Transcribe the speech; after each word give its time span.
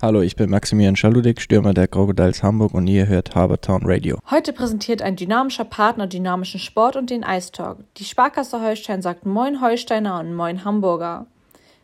Hallo, 0.00 0.20
ich 0.20 0.36
bin 0.36 0.48
Maximilian 0.48 0.94
Schaludek, 0.94 1.40
Stürmer 1.40 1.74
der 1.74 1.88
Crocodiles 1.88 2.44
Hamburg 2.44 2.72
und 2.72 2.86
ihr 2.86 3.08
hört 3.08 3.34
Habertown 3.34 3.82
Radio. 3.82 4.20
Heute 4.30 4.52
präsentiert 4.52 5.02
ein 5.02 5.16
dynamischer 5.16 5.64
Partner 5.64 6.06
dynamischen 6.06 6.60
Sport 6.60 6.94
und 6.94 7.10
den 7.10 7.24
Eistalk. 7.24 7.78
Die 7.96 8.04
Sparkasse 8.04 8.62
Holstein 8.62 9.02
sagt 9.02 9.26
Moin 9.26 9.60
Holsteiner 9.60 10.20
und 10.20 10.36
Moin 10.36 10.64
Hamburger. 10.64 11.26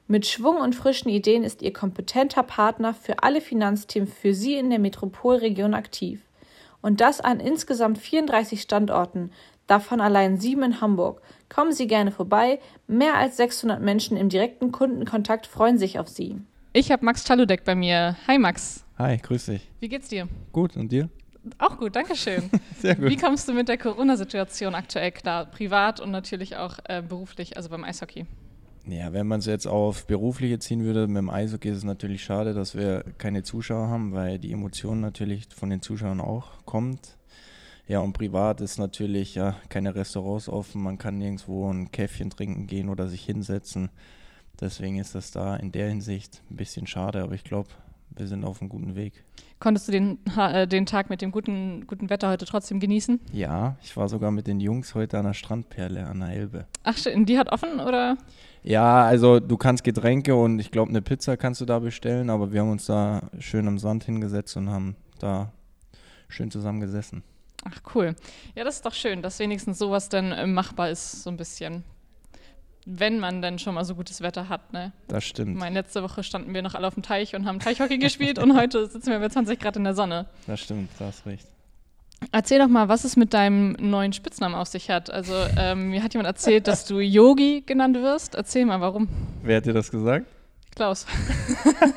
Mit 0.06 0.28
Schwung 0.28 0.58
und 0.58 0.76
frischen 0.76 1.08
Ideen 1.08 1.42
ist 1.42 1.60
ihr 1.60 1.72
kompetenter 1.72 2.44
Partner 2.44 2.94
für 2.94 3.24
alle 3.24 3.40
Finanzthemen 3.40 4.06
für 4.06 4.32
Sie 4.32 4.54
in 4.54 4.70
der 4.70 4.78
Metropolregion 4.78 5.74
aktiv. 5.74 6.20
Und 6.82 7.00
das 7.00 7.20
an 7.20 7.40
insgesamt 7.40 7.98
34 7.98 8.62
Standorten, 8.62 9.32
davon 9.66 10.00
allein 10.00 10.38
sieben 10.38 10.62
in 10.62 10.80
Hamburg. 10.80 11.20
Kommen 11.48 11.72
Sie 11.72 11.88
gerne 11.88 12.12
vorbei. 12.12 12.60
Mehr 12.86 13.16
als 13.16 13.38
600 13.38 13.82
Menschen 13.82 14.16
im 14.16 14.28
direkten 14.28 14.70
Kundenkontakt 14.70 15.48
freuen 15.48 15.78
sich 15.78 15.98
auf 15.98 16.06
Sie. 16.06 16.36
Ich 16.76 16.90
habe 16.90 17.04
Max 17.04 17.22
Chaludek 17.22 17.62
bei 17.62 17.76
mir. 17.76 18.16
Hi 18.26 18.36
Max. 18.36 18.84
Hi, 18.98 19.16
grüß 19.16 19.46
dich. 19.46 19.70
Wie 19.78 19.88
geht's 19.88 20.08
dir? 20.08 20.26
Gut, 20.50 20.76
und 20.76 20.90
dir? 20.90 21.08
Auch 21.56 21.78
gut, 21.78 21.94
danke 21.94 22.16
schön. 22.16 22.50
Sehr 22.80 22.96
gut. 22.96 23.10
Wie 23.10 23.16
kommst 23.16 23.48
du 23.48 23.52
mit 23.52 23.68
der 23.68 23.78
Corona-Situation 23.78 24.74
aktuell 24.74 25.12
klar? 25.12 25.46
Privat 25.46 26.00
und 26.00 26.10
natürlich 26.10 26.56
auch 26.56 26.80
äh, 26.86 27.00
beruflich, 27.00 27.56
also 27.56 27.68
beim 27.68 27.84
Eishockey. 27.84 28.26
Ja, 28.88 29.12
wenn 29.12 29.28
man 29.28 29.38
es 29.38 29.46
jetzt 29.46 29.68
auf 29.68 30.08
berufliche 30.08 30.58
ziehen 30.58 30.82
würde, 30.82 31.06
mit 31.06 31.18
dem 31.18 31.30
Eishockey 31.30 31.68
ist 31.68 31.76
es 31.76 31.84
natürlich 31.84 32.24
schade, 32.24 32.54
dass 32.54 32.74
wir 32.74 33.04
keine 33.18 33.44
Zuschauer 33.44 33.86
haben, 33.86 34.12
weil 34.12 34.40
die 34.40 34.50
Emotion 34.50 34.98
natürlich 34.98 35.46
von 35.54 35.70
den 35.70 35.80
Zuschauern 35.80 36.20
auch 36.20 36.64
kommt. 36.64 37.16
Ja, 37.86 38.00
und 38.00 38.14
privat 38.14 38.60
ist 38.60 38.80
natürlich 38.80 39.36
ja 39.36 39.54
keine 39.68 39.94
Restaurants 39.94 40.48
offen, 40.48 40.82
man 40.82 40.98
kann 40.98 41.18
nirgendwo 41.18 41.72
ein 41.72 41.92
Käffchen 41.92 42.30
trinken 42.30 42.66
gehen 42.66 42.88
oder 42.88 43.06
sich 43.06 43.24
hinsetzen. 43.24 43.90
Deswegen 44.60 44.98
ist 44.98 45.14
das 45.14 45.30
da 45.30 45.56
in 45.56 45.72
der 45.72 45.88
Hinsicht 45.88 46.42
ein 46.50 46.56
bisschen 46.56 46.86
schade, 46.86 47.22
aber 47.22 47.34
ich 47.34 47.44
glaube, 47.44 47.68
wir 48.16 48.26
sind 48.26 48.44
auf 48.44 48.60
einem 48.60 48.68
guten 48.68 48.94
Weg. 48.94 49.24
Konntest 49.58 49.88
du 49.88 49.92
den, 49.92 50.18
äh, 50.36 50.66
den 50.68 50.86
Tag 50.86 51.10
mit 51.10 51.22
dem 51.22 51.32
guten, 51.32 51.86
guten 51.86 52.10
Wetter 52.10 52.28
heute 52.28 52.44
trotzdem 52.44 52.80
genießen? 52.80 53.20
Ja, 53.32 53.76
ich 53.82 53.96
war 53.96 54.08
sogar 54.08 54.30
mit 54.30 54.46
den 54.46 54.60
Jungs 54.60 54.94
heute 54.94 55.18
an 55.18 55.24
der 55.24 55.34
Strandperle 55.34 56.06
an 56.06 56.20
der 56.20 56.30
Elbe. 56.30 56.66
Ach, 56.82 56.96
schön. 56.96 57.24
Die 57.24 57.38
hat 57.38 57.50
offen 57.50 57.80
oder? 57.80 58.16
Ja, 58.62 59.04
also 59.04 59.40
du 59.40 59.56
kannst 59.56 59.84
Getränke 59.84 60.34
und 60.36 60.58
ich 60.58 60.70
glaube 60.70 60.90
eine 60.90 61.02
Pizza 61.02 61.36
kannst 61.36 61.60
du 61.60 61.64
da 61.64 61.78
bestellen, 61.78 62.30
aber 62.30 62.52
wir 62.52 62.60
haben 62.60 62.70
uns 62.70 62.86
da 62.86 63.22
schön 63.38 63.66
am 63.66 63.78
Sand 63.78 64.04
hingesetzt 64.04 64.56
und 64.56 64.70
haben 64.70 64.96
da 65.18 65.52
schön 66.28 66.50
zusammen 66.50 66.80
gesessen. 66.80 67.22
Ach 67.64 67.80
cool. 67.94 68.14
Ja, 68.54 68.64
das 68.64 68.76
ist 68.76 68.86
doch 68.86 68.94
schön, 68.94 69.22
dass 69.22 69.38
wenigstens 69.38 69.78
sowas 69.78 70.08
dann 70.08 70.32
äh, 70.32 70.46
machbar 70.46 70.90
ist, 70.90 71.22
so 71.22 71.30
ein 71.30 71.36
bisschen 71.36 71.84
wenn 72.86 73.18
man 73.18 73.42
denn 73.42 73.58
schon 73.58 73.74
mal 73.74 73.84
so 73.84 73.94
gutes 73.94 74.20
Wetter 74.20 74.48
hat. 74.48 74.72
Ne? 74.72 74.92
Das 75.08 75.24
stimmt. 75.24 75.56
Meine 75.56 75.80
letzte 75.80 76.02
Woche 76.02 76.22
standen 76.22 76.52
wir 76.52 76.62
noch 76.62 76.74
alle 76.74 76.86
auf 76.86 76.94
dem 76.94 77.02
Teich 77.02 77.34
und 77.34 77.46
haben 77.46 77.58
Teichhockey 77.58 77.98
gespielt 77.98 78.38
und 78.38 78.56
heute 78.56 78.86
sitzen 78.86 79.10
wir 79.10 79.18
bei 79.18 79.28
20 79.28 79.58
Grad 79.58 79.76
in 79.76 79.84
der 79.84 79.94
Sonne. 79.94 80.26
Das 80.46 80.60
stimmt, 80.60 80.90
da 80.98 81.06
hast 81.06 81.26
recht. 81.26 81.46
Erzähl 82.32 82.58
doch 82.58 82.68
mal, 82.68 82.88
was 82.88 83.04
es 83.04 83.16
mit 83.16 83.34
deinem 83.34 83.72
neuen 83.72 84.12
Spitznamen 84.12 84.54
auf 84.54 84.68
sich 84.68 84.90
hat. 84.90 85.10
Also 85.10 85.34
ähm, 85.58 85.90
mir 85.90 86.02
hat 86.02 86.14
jemand 86.14 86.26
erzählt, 86.26 86.68
dass 86.68 86.84
du 86.84 87.00
Yogi 87.00 87.62
genannt 87.66 87.96
wirst. 87.96 88.34
Erzähl 88.34 88.64
mal, 88.64 88.80
warum. 88.80 89.08
Wer 89.42 89.58
hat 89.58 89.66
dir 89.66 89.72
das 89.74 89.90
gesagt? 89.90 90.26
Klaus. 90.74 91.06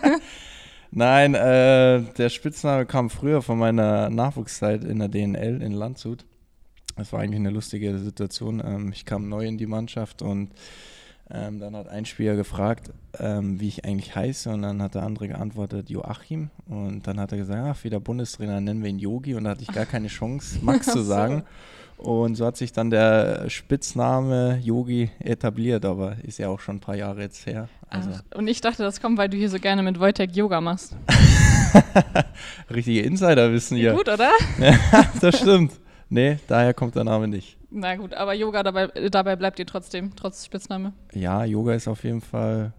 Nein, 0.92 1.34
äh, 1.34 2.02
der 2.18 2.30
Spitzname 2.30 2.86
kam 2.86 3.10
früher 3.10 3.42
von 3.42 3.58
meiner 3.58 4.10
Nachwuchszeit 4.10 4.84
in 4.84 5.00
der 5.00 5.10
DNL 5.10 5.62
in 5.62 5.72
Landshut. 5.72 6.26
Das 6.98 7.14
war 7.14 7.20
eigentlich 7.20 7.40
eine 7.40 7.52
lustige 7.52 7.98
Situation. 8.00 8.62
Ähm, 8.66 8.92
ich 8.92 9.06
kam 9.06 9.30
neu 9.30 9.46
in 9.46 9.58
die 9.58 9.68
Mannschaft 9.68 10.22
und 10.22 10.50
ähm, 11.30 11.60
dann 11.60 11.76
hat 11.76 11.90
ein 11.90 12.06
Spieler 12.06 12.36
gefragt, 12.36 12.92
ähm, 13.20 13.60
wie 13.60 13.68
ich 13.68 13.86
eigentlich 13.86 14.16
heiße 14.16 14.50
und 14.50 14.62
dann 14.62 14.82
hat 14.82 14.96
der 14.96 15.04
andere 15.04 15.28
geantwortet 15.28 15.90
Joachim 15.90 16.50
und 16.68 17.06
dann 17.06 17.20
hat 17.20 17.34
er 17.34 17.38
gesagt, 17.38 17.60
ach, 17.66 17.84
wie 17.84 17.90
der 17.90 18.00
Bundestrainer 18.00 18.62
nennen 18.62 18.82
wir 18.82 18.90
ihn 18.90 19.00
Yogi 19.00 19.36
und 19.36 19.44
da 19.44 19.52
hatte 19.52 19.64
ich 19.64 19.74
gar 19.74 19.86
keine 19.86 20.08
Chance, 20.08 20.60
Max 20.62 20.88
zu 20.88 21.02
sagen. 21.02 21.44
Und 21.98 22.36
so 22.36 22.46
hat 22.46 22.56
sich 22.56 22.72
dann 22.72 22.92
der 22.92 23.50
Spitzname 23.50 24.60
Yogi 24.64 25.10
etabliert, 25.20 25.84
aber 25.84 26.16
ist 26.24 26.38
ja 26.38 26.48
auch 26.48 26.60
schon 26.60 26.78
ein 26.78 26.80
paar 26.80 26.96
Jahre 26.96 27.22
jetzt 27.22 27.46
her. 27.48 27.70
Also 27.90 28.12
ach, 28.14 28.38
und 28.38 28.48
ich 28.48 28.62
dachte, 28.62 28.84
das 28.84 29.02
kommt, 29.02 29.18
weil 29.18 29.30
du 29.30 29.36
hier 29.36 29.50
so 29.50 29.58
gerne 29.58 29.82
mit 29.82 30.00
Wojtek 30.00 30.36
Yoga 30.36 30.62
machst. 30.62 30.96
Richtige 32.74 33.02
Insiderwissen 33.02 33.78
hier. 33.78 33.94
Gut, 33.94 34.10
oder? 34.10 34.30
ja, 34.60 34.78
das 35.20 35.40
stimmt. 35.40 35.74
Nee, 36.10 36.40
daher 36.48 36.74
kommt 36.74 36.96
der 36.96 37.04
Name 37.04 37.28
nicht. 37.28 37.58
Na 37.70 37.96
gut, 37.96 38.14
aber 38.14 38.34
Yoga, 38.34 38.64
dabei, 38.64 38.88
dabei 39.10 39.36
bleibt 39.36 39.60
ihr 39.60 39.66
trotzdem, 39.66 40.16
trotz 40.16 40.46
Spitzname. 40.46 40.94
Ja, 41.14 41.44
Yoga 41.44 41.74
ist 41.74 41.88
auf 41.88 42.04
jeden 42.04 42.22
Fall 42.22 42.72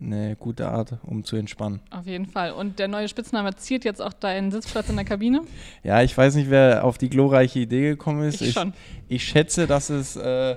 eine 0.00 0.36
gute 0.36 0.68
Art, 0.68 0.94
um 1.02 1.24
zu 1.24 1.36
entspannen. 1.36 1.80
Auf 1.90 2.06
jeden 2.06 2.26
Fall. 2.26 2.52
Und 2.52 2.78
der 2.78 2.88
neue 2.88 3.08
Spitzname 3.08 3.54
ziert 3.56 3.84
jetzt 3.84 4.00
auch 4.00 4.12
deinen 4.12 4.50
Sitzplatz 4.50 4.88
in 4.88 4.96
der 4.96 5.04
Kabine? 5.04 5.42
Ja, 5.82 6.02
ich 6.02 6.16
weiß 6.16 6.34
nicht, 6.34 6.50
wer 6.50 6.84
auf 6.84 6.98
die 6.98 7.08
glorreiche 7.08 7.60
Idee 7.60 7.90
gekommen 7.90 8.28
ist. 8.28 8.40
Ich, 8.42 8.54
schon. 8.54 8.72
ich 9.08 9.24
schätze, 9.24 9.66
dass 9.66 9.88
es 9.88 10.16
äh, 10.16 10.56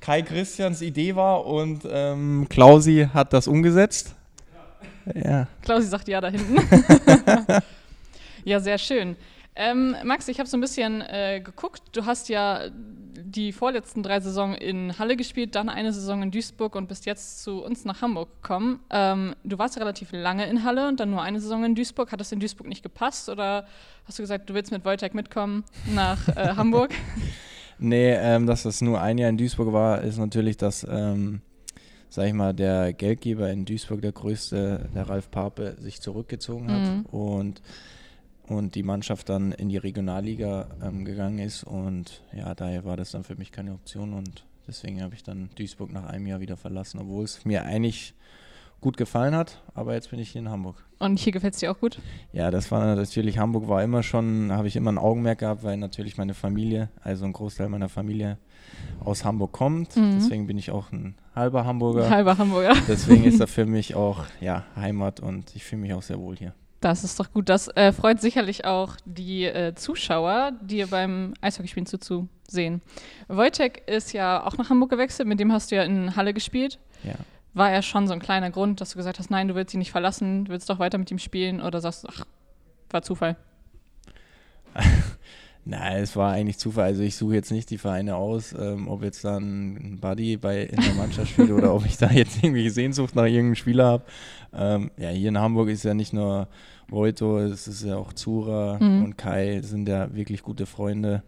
Kai 0.00 0.22
Christians 0.22 0.82
Idee 0.82 1.14
war 1.14 1.46
und 1.46 1.86
ähm, 1.88 2.46
Klausi 2.48 3.08
hat 3.12 3.32
das 3.32 3.46
umgesetzt. 3.48 4.14
Ja. 5.14 5.30
ja. 5.30 5.48
Klausi 5.62 5.88
sagt 5.88 6.08
ja 6.08 6.20
da 6.20 6.28
hinten. 6.28 6.56
ja, 8.44 8.60
sehr 8.60 8.78
schön. 8.78 9.16
Ähm, 9.54 9.94
Max, 10.04 10.28
ich 10.28 10.38
habe 10.38 10.48
so 10.48 10.56
ein 10.56 10.60
bisschen 10.60 11.02
äh, 11.02 11.40
geguckt. 11.44 11.82
Du 11.92 12.06
hast 12.06 12.28
ja 12.28 12.70
die 12.72 13.52
vorletzten 13.52 14.02
drei 14.02 14.20
Saison 14.20 14.54
in 14.54 14.98
Halle 14.98 15.16
gespielt, 15.16 15.54
dann 15.54 15.68
eine 15.68 15.92
Saison 15.92 16.22
in 16.22 16.30
Duisburg 16.30 16.74
und 16.74 16.88
bist 16.88 17.06
jetzt 17.06 17.42
zu 17.42 17.62
uns 17.62 17.84
nach 17.84 18.00
Hamburg 18.00 18.28
gekommen. 18.42 18.80
Ähm, 18.90 19.34
du 19.44 19.58
warst 19.58 19.78
relativ 19.78 20.12
lange 20.12 20.46
in 20.46 20.64
Halle 20.64 20.88
und 20.88 21.00
dann 21.00 21.10
nur 21.10 21.22
eine 21.22 21.40
Saison 21.40 21.64
in 21.64 21.74
Duisburg. 21.74 22.12
Hat 22.12 22.20
das 22.20 22.32
in 22.32 22.40
Duisburg 22.40 22.66
nicht 22.66 22.82
gepasst 22.82 23.28
oder 23.28 23.66
hast 24.06 24.18
du 24.18 24.22
gesagt, 24.22 24.48
du 24.48 24.54
willst 24.54 24.72
mit 24.72 24.84
Wojtek 24.84 25.14
mitkommen 25.14 25.64
nach 25.94 26.28
äh, 26.28 26.48
Hamburg? 26.56 26.92
Nee, 27.78 28.12
ähm, 28.12 28.46
dass 28.46 28.62
das 28.62 28.80
nur 28.80 29.00
ein 29.00 29.18
Jahr 29.18 29.28
in 29.28 29.36
Duisburg 29.36 29.72
war, 29.72 30.02
ist 30.02 30.18
natürlich, 30.18 30.56
dass, 30.56 30.86
ähm, 30.88 31.42
sag 32.08 32.26
ich 32.26 32.32
mal, 32.32 32.54
der 32.54 32.92
Geldgeber 32.92 33.50
in 33.50 33.64
Duisburg, 33.64 34.00
der 34.02 34.12
größte, 34.12 34.88
der 34.94 35.08
Ralf 35.08 35.30
Pape, 35.30 35.76
sich 35.78 36.00
zurückgezogen 36.00 36.70
hat 36.70 36.88
mhm. 36.88 37.06
und 37.06 37.62
und 38.48 38.74
die 38.74 38.82
Mannschaft 38.82 39.28
dann 39.28 39.52
in 39.52 39.68
die 39.68 39.76
Regionalliga 39.76 40.68
ähm, 40.82 41.04
gegangen 41.04 41.38
ist. 41.38 41.64
Und 41.64 42.22
ja, 42.32 42.54
daher 42.54 42.84
war 42.84 42.96
das 42.96 43.12
dann 43.12 43.24
für 43.24 43.36
mich 43.36 43.52
keine 43.52 43.72
Option 43.72 44.12
und 44.12 44.44
deswegen 44.66 45.02
habe 45.02 45.14
ich 45.14 45.22
dann 45.22 45.50
Duisburg 45.56 45.92
nach 45.92 46.06
einem 46.06 46.26
Jahr 46.26 46.40
wieder 46.40 46.56
verlassen, 46.56 47.00
obwohl 47.00 47.24
es 47.24 47.44
mir 47.44 47.64
eigentlich 47.64 48.14
gut 48.82 48.96
gefallen 48.96 49.34
hat, 49.34 49.62
aber 49.74 49.94
jetzt 49.94 50.10
bin 50.10 50.18
ich 50.18 50.30
hier 50.30 50.40
in 50.40 50.50
Hamburg. 50.50 50.84
Und 50.98 51.18
hier 51.20 51.32
gefällt 51.32 51.54
es 51.54 51.60
dir 51.60 51.70
auch 51.70 51.78
gut? 51.78 52.00
Ja, 52.32 52.50
das 52.50 52.70
war 52.72 52.94
natürlich, 52.96 53.38
Hamburg 53.38 53.68
war 53.68 53.82
immer 53.82 54.02
schon, 54.02 54.50
habe 54.52 54.66
ich 54.66 54.76
immer 54.76 54.90
ein 54.90 54.98
Augenmerk 54.98 55.38
gehabt, 55.38 55.62
weil 55.62 55.76
natürlich 55.76 56.18
meine 56.18 56.34
Familie, 56.34 56.90
also 57.00 57.24
ein 57.24 57.32
Großteil 57.32 57.68
meiner 57.68 57.88
Familie 57.88 58.38
aus 59.00 59.24
Hamburg 59.24 59.52
kommt. 59.52 59.96
Mhm. 59.96 60.14
Deswegen 60.16 60.46
bin 60.48 60.58
ich 60.58 60.72
auch 60.72 60.90
ein 60.92 61.14
halber 61.34 61.64
Hamburger. 61.64 62.10
Halber 62.10 62.36
Hamburger. 62.36 62.74
Deswegen 62.88 63.24
ist 63.24 63.40
er 63.40 63.46
für 63.46 63.66
mich 63.66 63.94
auch 63.94 64.24
ja, 64.40 64.64
Heimat 64.74 65.20
und 65.20 65.54
ich 65.54 65.64
fühle 65.64 65.82
mich 65.82 65.94
auch 65.94 66.02
sehr 66.02 66.18
wohl 66.18 66.36
hier. 66.36 66.52
Das 66.82 67.04
ist 67.04 67.18
doch 67.20 67.32
gut. 67.32 67.48
Das 67.48 67.68
äh, 67.76 67.92
freut 67.92 68.20
sicherlich 68.20 68.64
auch 68.64 68.96
die 69.04 69.44
äh, 69.44 69.72
Zuschauer, 69.76 70.50
dir 70.60 70.88
beim 70.88 71.32
Eishockeyspielen 71.40 71.86
zuzusehen. 71.86 72.82
Wojtek 73.28 73.84
ist 73.86 74.12
ja 74.12 74.44
auch 74.44 74.58
nach 74.58 74.68
Hamburg 74.68 74.90
gewechselt, 74.90 75.28
mit 75.28 75.38
dem 75.38 75.52
hast 75.52 75.70
du 75.70 75.76
ja 75.76 75.84
in 75.84 76.16
Halle 76.16 76.34
gespielt. 76.34 76.80
Ja. 77.04 77.14
War 77.54 77.70
ja 77.70 77.82
schon 77.82 78.08
so 78.08 78.14
ein 78.14 78.18
kleiner 78.18 78.50
Grund, 78.50 78.80
dass 78.80 78.90
du 78.90 78.96
gesagt 78.96 79.20
hast, 79.20 79.30
nein, 79.30 79.46
du 79.46 79.54
willst 79.54 79.72
ihn 79.74 79.78
nicht 79.78 79.92
verlassen, 79.92 80.46
du 80.46 80.50
willst 80.50 80.68
doch 80.68 80.80
weiter 80.80 80.98
mit 80.98 81.08
ihm 81.12 81.20
spielen 81.20 81.62
oder 81.62 81.80
sagst, 81.80 82.04
ach, 82.08 82.24
war 82.90 83.02
Zufall? 83.02 83.36
Nein, 85.64 86.02
es 86.02 86.16
war 86.16 86.32
eigentlich 86.32 86.58
Zufall. 86.58 86.86
Also 86.86 87.02
ich 87.02 87.16
suche 87.16 87.34
jetzt 87.34 87.52
nicht 87.52 87.70
die 87.70 87.78
Vereine 87.78 88.16
aus, 88.16 88.52
ähm, 88.52 88.88
ob 88.88 89.04
jetzt 89.04 89.24
dann 89.24 89.76
ein 89.76 90.00
Buddy 90.00 90.36
bei 90.36 90.62
in 90.62 90.80
der 90.80 90.94
Mannschaft 90.94 91.30
spielt 91.30 91.52
oder 91.52 91.72
ob 91.72 91.86
ich 91.86 91.96
da 91.98 92.10
jetzt 92.10 92.42
irgendwie 92.42 92.68
Sehnsucht 92.68 93.14
nach 93.14 93.26
irgendeinem 93.26 93.54
Spieler 93.54 93.86
habe. 93.86 94.04
Ähm, 94.52 94.90
ja, 94.96 95.10
hier 95.10 95.28
in 95.28 95.38
Hamburg 95.38 95.68
ist 95.68 95.84
ja 95.84 95.94
nicht 95.94 96.12
nur 96.12 96.48
Voito, 96.88 97.38
es 97.38 97.68
ist 97.68 97.84
ja 97.84 97.96
auch 97.96 98.12
Zura 98.12 98.78
mhm. 98.80 99.04
und 99.04 99.18
Kai 99.18 99.60
sind 99.62 99.88
ja 99.88 100.12
wirklich 100.12 100.42
gute 100.42 100.66
Freunde. 100.66 101.22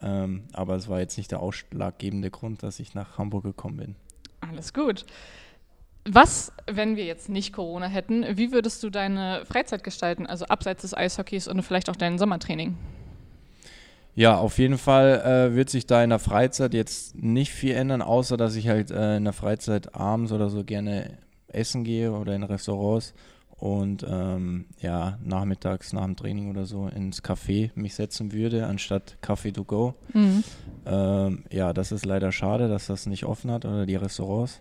Ähm, 0.00 0.44
aber 0.54 0.76
es 0.76 0.88
war 0.88 1.00
jetzt 1.00 1.18
nicht 1.18 1.30
der 1.30 1.40
ausschlaggebende 1.40 2.30
Grund, 2.30 2.62
dass 2.62 2.80
ich 2.80 2.94
nach 2.94 3.18
Hamburg 3.18 3.44
gekommen 3.44 3.76
bin. 3.76 3.96
Alles 4.40 4.72
gut. 4.72 5.04
Was, 6.06 6.52
wenn 6.70 6.96
wir 6.96 7.04
jetzt 7.04 7.28
nicht 7.28 7.52
Corona 7.52 7.86
hätten, 7.86 8.24
wie 8.36 8.52
würdest 8.52 8.82
du 8.82 8.90
deine 8.90 9.44
Freizeit 9.46 9.84
gestalten, 9.84 10.26
also 10.26 10.46
abseits 10.46 10.82
des 10.82 10.94
Eishockeys 10.94 11.48
und 11.48 11.62
vielleicht 11.62 11.88
auch 11.90 11.96
dein 11.96 12.18
Sommertraining? 12.18 12.76
Ja, 14.14 14.38
auf 14.38 14.58
jeden 14.58 14.78
Fall 14.78 15.50
äh, 15.52 15.56
wird 15.56 15.70
sich 15.70 15.86
da 15.86 16.02
in 16.02 16.10
der 16.10 16.18
Freizeit 16.18 16.74
jetzt 16.74 17.16
nicht 17.16 17.52
viel 17.52 17.74
ändern, 17.74 18.02
außer 18.02 18.36
dass 18.36 18.54
ich 18.54 18.68
halt 18.68 18.90
äh, 18.90 19.16
in 19.16 19.24
der 19.24 19.32
Freizeit 19.32 19.94
abends 19.94 20.30
oder 20.32 20.50
so 20.50 20.64
gerne 20.64 21.18
essen 21.48 21.84
gehe 21.84 22.12
oder 22.12 22.34
in 22.34 22.42
Restaurants 22.44 23.14
und 23.56 24.04
ähm, 24.08 24.66
ja, 24.80 25.18
nachmittags 25.22 25.92
nach 25.92 26.04
dem 26.04 26.16
Training 26.16 26.50
oder 26.50 26.66
so 26.66 26.86
ins 26.88 27.22
Café 27.22 27.70
mich 27.74 27.94
setzen 27.94 28.32
würde, 28.32 28.66
anstatt 28.66 29.16
Café 29.22 29.52
to 29.52 29.64
go. 29.64 29.94
Mhm. 30.12 30.44
Ähm, 30.86 31.44
ja, 31.50 31.72
das 31.72 31.92
ist 31.92 32.04
leider 32.04 32.30
schade, 32.30 32.68
dass 32.68 32.86
das 32.86 33.06
nicht 33.06 33.24
offen 33.24 33.50
hat 33.50 33.64
oder 33.64 33.86
die 33.86 33.96
Restaurants. 33.96 34.60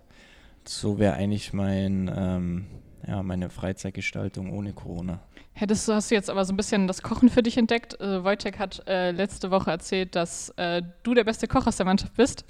So 0.66 0.98
wäre 1.00 1.14
eigentlich 1.14 1.54
mein 1.54 2.10
ähm, 2.16 2.66
ja, 3.08 3.22
meine 3.24 3.50
Freizeitgestaltung 3.50 4.52
ohne 4.52 4.74
Corona. 4.74 5.20
Hättest 5.54 5.88
du, 5.88 5.94
hast 5.94 6.10
du 6.10 6.16
jetzt 6.16 6.30
aber 6.30 6.44
so 6.46 6.54
ein 6.54 6.58
bisschen 6.58 6.88
das 6.88 7.04
Kochen 7.04 7.30
für 7.30 7.44
dich 7.44 7.58
entdeckt? 7.58 8.00
Äh, 8.02 8.24
Wojtek 8.24 8.58
hat 8.58 8.84
äh, 8.88 9.12
letzte 9.12 9.52
Woche 9.52 9.70
erzählt, 9.70 10.16
dass 10.16 10.50
äh, 10.58 10.82
du 11.04 11.14
der 11.14 11.24
beste 11.24 11.48
Koch 11.48 11.68
aus 11.68 11.78
der 11.78 11.86
Mannschaft 11.86 12.16
bist. 12.16 12.44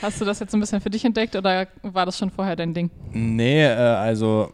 Hast 0.00 0.20
du 0.20 0.24
das 0.24 0.40
jetzt 0.40 0.50
so 0.50 0.56
ein 0.56 0.60
bisschen 0.60 0.80
für 0.80 0.90
dich 0.90 1.04
entdeckt 1.04 1.36
oder 1.36 1.68
war 1.82 2.06
das 2.06 2.18
schon 2.18 2.30
vorher 2.30 2.56
dein 2.56 2.72
Ding? 2.72 2.90
Nee, 3.12 3.64
äh, 3.64 3.76
also 3.76 4.50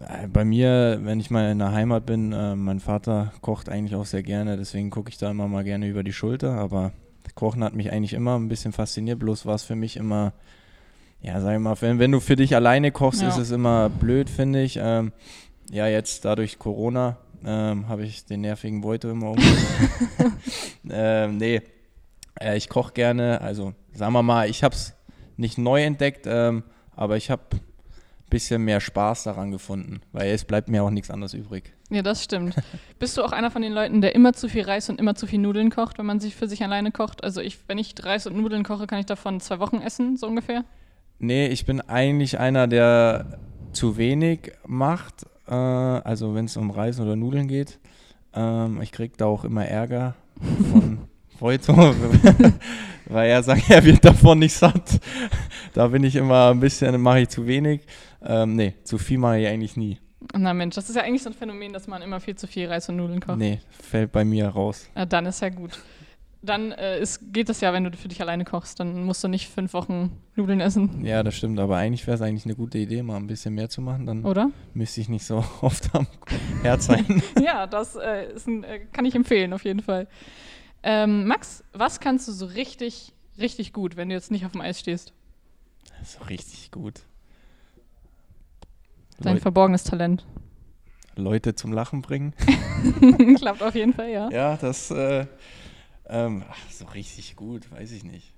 äh, 0.00 0.26
bei 0.26 0.44
mir, 0.44 0.98
wenn 1.02 1.20
ich 1.20 1.30
mal 1.30 1.50
in 1.50 1.60
der 1.60 1.72
Heimat 1.72 2.06
bin, 2.06 2.32
äh, 2.32 2.56
mein 2.56 2.80
Vater 2.80 3.32
kocht 3.40 3.68
eigentlich 3.68 3.94
auch 3.94 4.04
sehr 4.04 4.22
gerne, 4.22 4.56
deswegen 4.56 4.90
gucke 4.90 5.10
ich 5.10 5.16
da 5.16 5.30
immer 5.30 5.46
mal 5.46 5.64
gerne 5.64 5.86
über 5.86 6.02
die 6.02 6.12
Schulter, 6.12 6.54
aber 6.54 6.92
Kochen 7.36 7.62
hat 7.62 7.74
mich 7.74 7.92
eigentlich 7.92 8.12
immer 8.12 8.36
ein 8.36 8.48
bisschen 8.48 8.72
fasziniert, 8.72 9.20
bloß 9.20 9.46
war 9.46 9.54
es 9.54 9.62
für 9.62 9.76
mich 9.76 9.96
immer 9.96 10.32
ja, 11.22 11.40
sag 11.40 11.54
ich 11.54 11.60
mal, 11.60 11.80
wenn, 11.80 12.00
wenn 12.00 12.10
du 12.10 12.18
für 12.18 12.34
dich 12.34 12.56
alleine 12.56 12.90
kochst, 12.90 13.22
ja. 13.22 13.28
ist 13.28 13.36
es 13.36 13.52
immer 13.52 13.88
blöd, 13.88 14.28
finde 14.28 14.62
ich. 14.62 14.78
Ähm, 14.82 15.12
ja, 15.70 15.86
jetzt 15.86 16.24
dadurch 16.24 16.58
Corona 16.58 17.18
ähm, 17.44 17.88
habe 17.88 18.04
ich 18.04 18.24
den 18.24 18.42
nervigen 18.42 18.80
Beute 18.80 19.08
immer 19.08 19.30
um. 19.30 19.38
ähm, 20.90 21.38
nee, 21.38 21.62
äh, 22.40 22.56
ich 22.56 22.68
koche 22.68 22.92
gerne. 22.92 23.40
Also 23.40 23.74
sagen 23.92 24.12
wir 24.12 24.22
mal, 24.22 24.48
ich 24.48 24.62
habe 24.62 24.74
es 24.74 24.94
nicht 25.36 25.58
neu 25.58 25.82
entdeckt, 25.82 26.26
ähm, 26.26 26.62
aber 26.94 27.16
ich 27.16 27.30
habe 27.30 27.42
ein 27.52 27.60
bisschen 28.30 28.62
mehr 28.62 28.80
Spaß 28.80 29.24
daran 29.24 29.50
gefunden, 29.50 30.00
weil 30.12 30.30
es 30.30 30.44
bleibt 30.44 30.68
mir 30.68 30.82
auch 30.82 30.90
nichts 30.90 31.10
anderes 31.10 31.34
übrig. 31.34 31.74
Ja, 31.90 32.02
das 32.02 32.22
stimmt. 32.22 32.54
Bist 32.98 33.16
du 33.16 33.22
auch 33.22 33.32
einer 33.32 33.50
von 33.50 33.62
den 33.62 33.72
Leuten, 33.72 34.00
der 34.00 34.14
immer 34.14 34.32
zu 34.32 34.48
viel 34.48 34.62
Reis 34.62 34.88
und 34.88 34.98
immer 34.98 35.14
zu 35.14 35.26
viel 35.26 35.38
Nudeln 35.38 35.70
kocht, 35.70 35.98
wenn 35.98 36.06
man 36.06 36.20
sich 36.20 36.36
für 36.36 36.48
sich 36.48 36.62
alleine 36.62 36.92
kocht? 36.92 37.24
Also 37.24 37.40
ich, 37.40 37.58
wenn 37.68 37.78
ich 37.78 37.94
Reis 38.02 38.26
und 38.26 38.36
Nudeln 38.36 38.64
koche, 38.64 38.86
kann 38.86 39.00
ich 39.00 39.06
davon 39.06 39.40
zwei 39.40 39.58
Wochen 39.58 39.80
essen, 39.80 40.16
so 40.16 40.26
ungefähr? 40.26 40.64
Nee, 41.18 41.48
ich 41.48 41.66
bin 41.66 41.80
eigentlich 41.80 42.38
einer, 42.38 42.66
der 42.66 43.38
zu 43.72 43.96
wenig 43.96 44.52
macht. 44.66 45.26
Äh, 45.48 45.54
also 45.54 46.34
wenn 46.34 46.46
es 46.46 46.56
um 46.56 46.70
Reis 46.70 47.00
oder 47.00 47.16
Nudeln 47.16 47.48
geht. 47.48 47.78
Ähm, 48.34 48.80
ich 48.80 48.92
kriege 48.92 49.14
da 49.16 49.26
auch 49.26 49.44
immer 49.44 49.64
Ärger 49.64 50.14
von 50.70 50.98
Voito, 51.38 51.74
weil 53.06 53.30
er 53.30 53.42
sagt, 53.42 53.68
er 53.68 53.84
wird 53.84 54.04
davon 54.04 54.38
nicht 54.38 54.54
satt. 54.54 55.00
Da 55.74 55.88
bin 55.88 56.04
ich 56.04 56.16
immer 56.16 56.50
ein 56.50 56.60
bisschen, 56.60 57.00
mache 57.00 57.20
ich 57.20 57.28
zu 57.28 57.46
wenig. 57.46 57.82
Ähm, 58.24 58.54
nee, 58.54 58.74
zu 58.84 58.98
viel 58.98 59.18
mache 59.18 59.40
ich 59.40 59.46
eigentlich 59.48 59.76
nie. 59.76 59.98
Na 60.34 60.54
Mensch, 60.54 60.76
das 60.76 60.88
ist 60.88 60.94
ja 60.96 61.02
eigentlich 61.02 61.22
so 61.22 61.30
ein 61.30 61.34
Phänomen, 61.34 61.72
dass 61.72 61.88
man 61.88 62.00
immer 62.00 62.20
viel 62.20 62.36
zu 62.36 62.46
viel 62.46 62.68
Reis 62.68 62.88
und 62.88 62.96
Nudeln 62.96 63.20
kocht. 63.20 63.38
Nee, 63.38 63.60
fällt 63.70 64.12
bei 64.12 64.24
mir 64.24 64.48
raus. 64.48 64.88
Ja, 64.94 65.04
dann 65.04 65.26
ist 65.26 65.40
ja 65.40 65.48
gut 65.48 65.78
dann 66.42 66.72
äh, 66.72 67.00
ist, 67.00 67.32
geht 67.32 67.48
das 67.48 67.60
ja, 67.60 67.72
wenn 67.72 67.84
du 67.84 67.96
für 67.96 68.08
dich 68.08 68.20
alleine 68.20 68.44
kochst. 68.44 68.80
Dann 68.80 69.04
musst 69.04 69.22
du 69.22 69.28
nicht 69.28 69.48
fünf 69.48 69.72
Wochen 69.72 70.10
Nudeln 70.34 70.60
essen. 70.60 71.04
Ja, 71.04 71.22
das 71.22 71.36
stimmt. 71.36 71.60
Aber 71.60 71.76
eigentlich 71.76 72.06
wäre 72.06 72.16
es 72.16 72.22
eigentlich 72.22 72.44
eine 72.44 72.56
gute 72.56 72.78
Idee, 72.78 73.02
mal 73.02 73.16
ein 73.16 73.28
bisschen 73.28 73.54
mehr 73.54 73.68
zu 73.68 73.80
machen. 73.80 74.06
Dann 74.06 74.24
Oder? 74.24 74.50
müsste 74.74 75.00
ich 75.00 75.08
nicht 75.08 75.24
so 75.24 75.44
oft 75.60 75.94
am 75.94 76.06
Herz 76.62 76.86
sein. 76.86 77.22
ja, 77.42 77.66
das 77.66 77.94
äh, 77.94 78.28
ein, 78.46 78.64
äh, 78.64 78.80
kann 78.92 79.04
ich 79.04 79.14
empfehlen, 79.14 79.52
auf 79.52 79.64
jeden 79.64 79.82
Fall. 79.82 80.08
Ähm, 80.82 81.26
Max, 81.26 81.62
was 81.72 82.00
kannst 82.00 82.26
du 82.26 82.32
so 82.32 82.46
richtig, 82.46 83.12
richtig 83.38 83.72
gut, 83.72 83.96
wenn 83.96 84.08
du 84.08 84.14
jetzt 84.16 84.32
nicht 84.32 84.44
auf 84.44 84.52
dem 84.52 84.60
Eis 84.62 84.80
stehst? 84.80 85.12
So 86.04 86.24
richtig 86.24 86.72
gut. 86.72 87.02
Dein 89.20 89.34
Leut 89.34 89.42
verborgenes 89.42 89.84
Talent. 89.84 90.26
Leute 91.14 91.54
zum 91.54 91.72
Lachen 91.72 92.02
bringen. 92.02 92.34
Klappt 93.36 93.62
auf 93.62 93.74
jeden 93.74 93.92
Fall, 93.92 94.10
ja. 94.10 94.30
Ja, 94.30 94.56
das 94.56 94.90
äh, 94.90 95.26
ähm, 96.12 96.44
ach, 96.48 96.70
so 96.70 96.84
richtig 96.86 97.36
gut, 97.36 97.70
weiß 97.72 97.92
ich 97.92 98.04
nicht. 98.04 98.32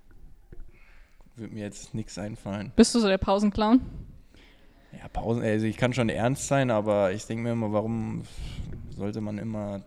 Würde 1.37 1.53
mir 1.53 1.65
jetzt 1.65 1.95
nichts 1.95 2.17
einfallen. 2.17 2.73
Bist 2.77 2.95
du 2.95 3.01
so 3.01 3.09
der 3.09 3.19
Pausenclown? 3.19 3.81
Ja, 4.93 5.09
Pausen, 5.09 5.43
also 5.43 5.67
ich 5.67 5.77
kann 5.77 5.93
schon 5.93 6.09
ernst 6.09 6.47
sein, 6.47 6.71
aber 6.71 7.13
ich 7.13 7.27
denke 7.27 7.43
mir 7.43 7.53
immer, 7.53 7.73
warum 7.73 8.23
sollte 8.91 9.21
man 9.21 9.39
immer 9.39 9.83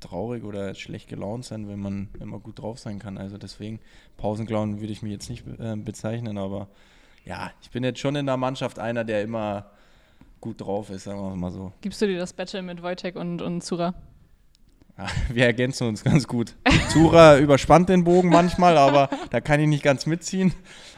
traurig 0.00 0.44
oder 0.44 0.74
schlecht 0.74 1.08
gelaunt 1.08 1.44
sein, 1.44 1.68
wenn 1.68 1.80
man 1.80 2.08
immer 2.20 2.38
gut 2.38 2.58
drauf 2.58 2.78
sein 2.78 2.98
kann. 2.98 3.16
Also 3.16 3.38
deswegen, 3.38 3.80
Pausenclown 4.18 4.80
würde 4.80 4.92
ich 4.92 5.00
mich 5.00 5.12
jetzt 5.12 5.30
nicht 5.30 5.46
äh, 5.58 5.76
bezeichnen, 5.76 6.36
aber 6.36 6.68
ja, 7.24 7.52
ich 7.62 7.70
bin 7.70 7.84
jetzt 7.84 8.00
schon 8.00 8.16
in 8.16 8.26
der 8.26 8.36
Mannschaft 8.36 8.78
einer, 8.78 9.04
der 9.04 9.22
immer 9.22 9.70
gut 10.40 10.60
drauf 10.60 10.90
ist, 10.90 11.04
sagen 11.04 11.20
wir 11.20 11.36
mal 11.36 11.52
so. 11.52 11.72
Gibst 11.80 12.02
du 12.02 12.06
dir 12.06 12.18
das 12.18 12.32
Battle 12.32 12.62
mit 12.62 12.82
Wojtek 12.82 13.16
und, 13.16 13.40
und 13.40 13.62
Zura? 13.62 13.94
wir 15.30 15.46
ergänzen 15.46 15.88
uns 15.88 16.04
ganz 16.04 16.26
gut. 16.26 16.54
Zura 16.90 17.38
überspannt 17.38 17.88
den 17.88 18.04
Bogen 18.04 18.28
manchmal, 18.28 18.76
aber 18.76 19.08
da 19.30 19.40
kann 19.40 19.60
ich 19.60 19.68
nicht 19.68 19.82
ganz 19.82 20.06
mitziehen. 20.06 20.52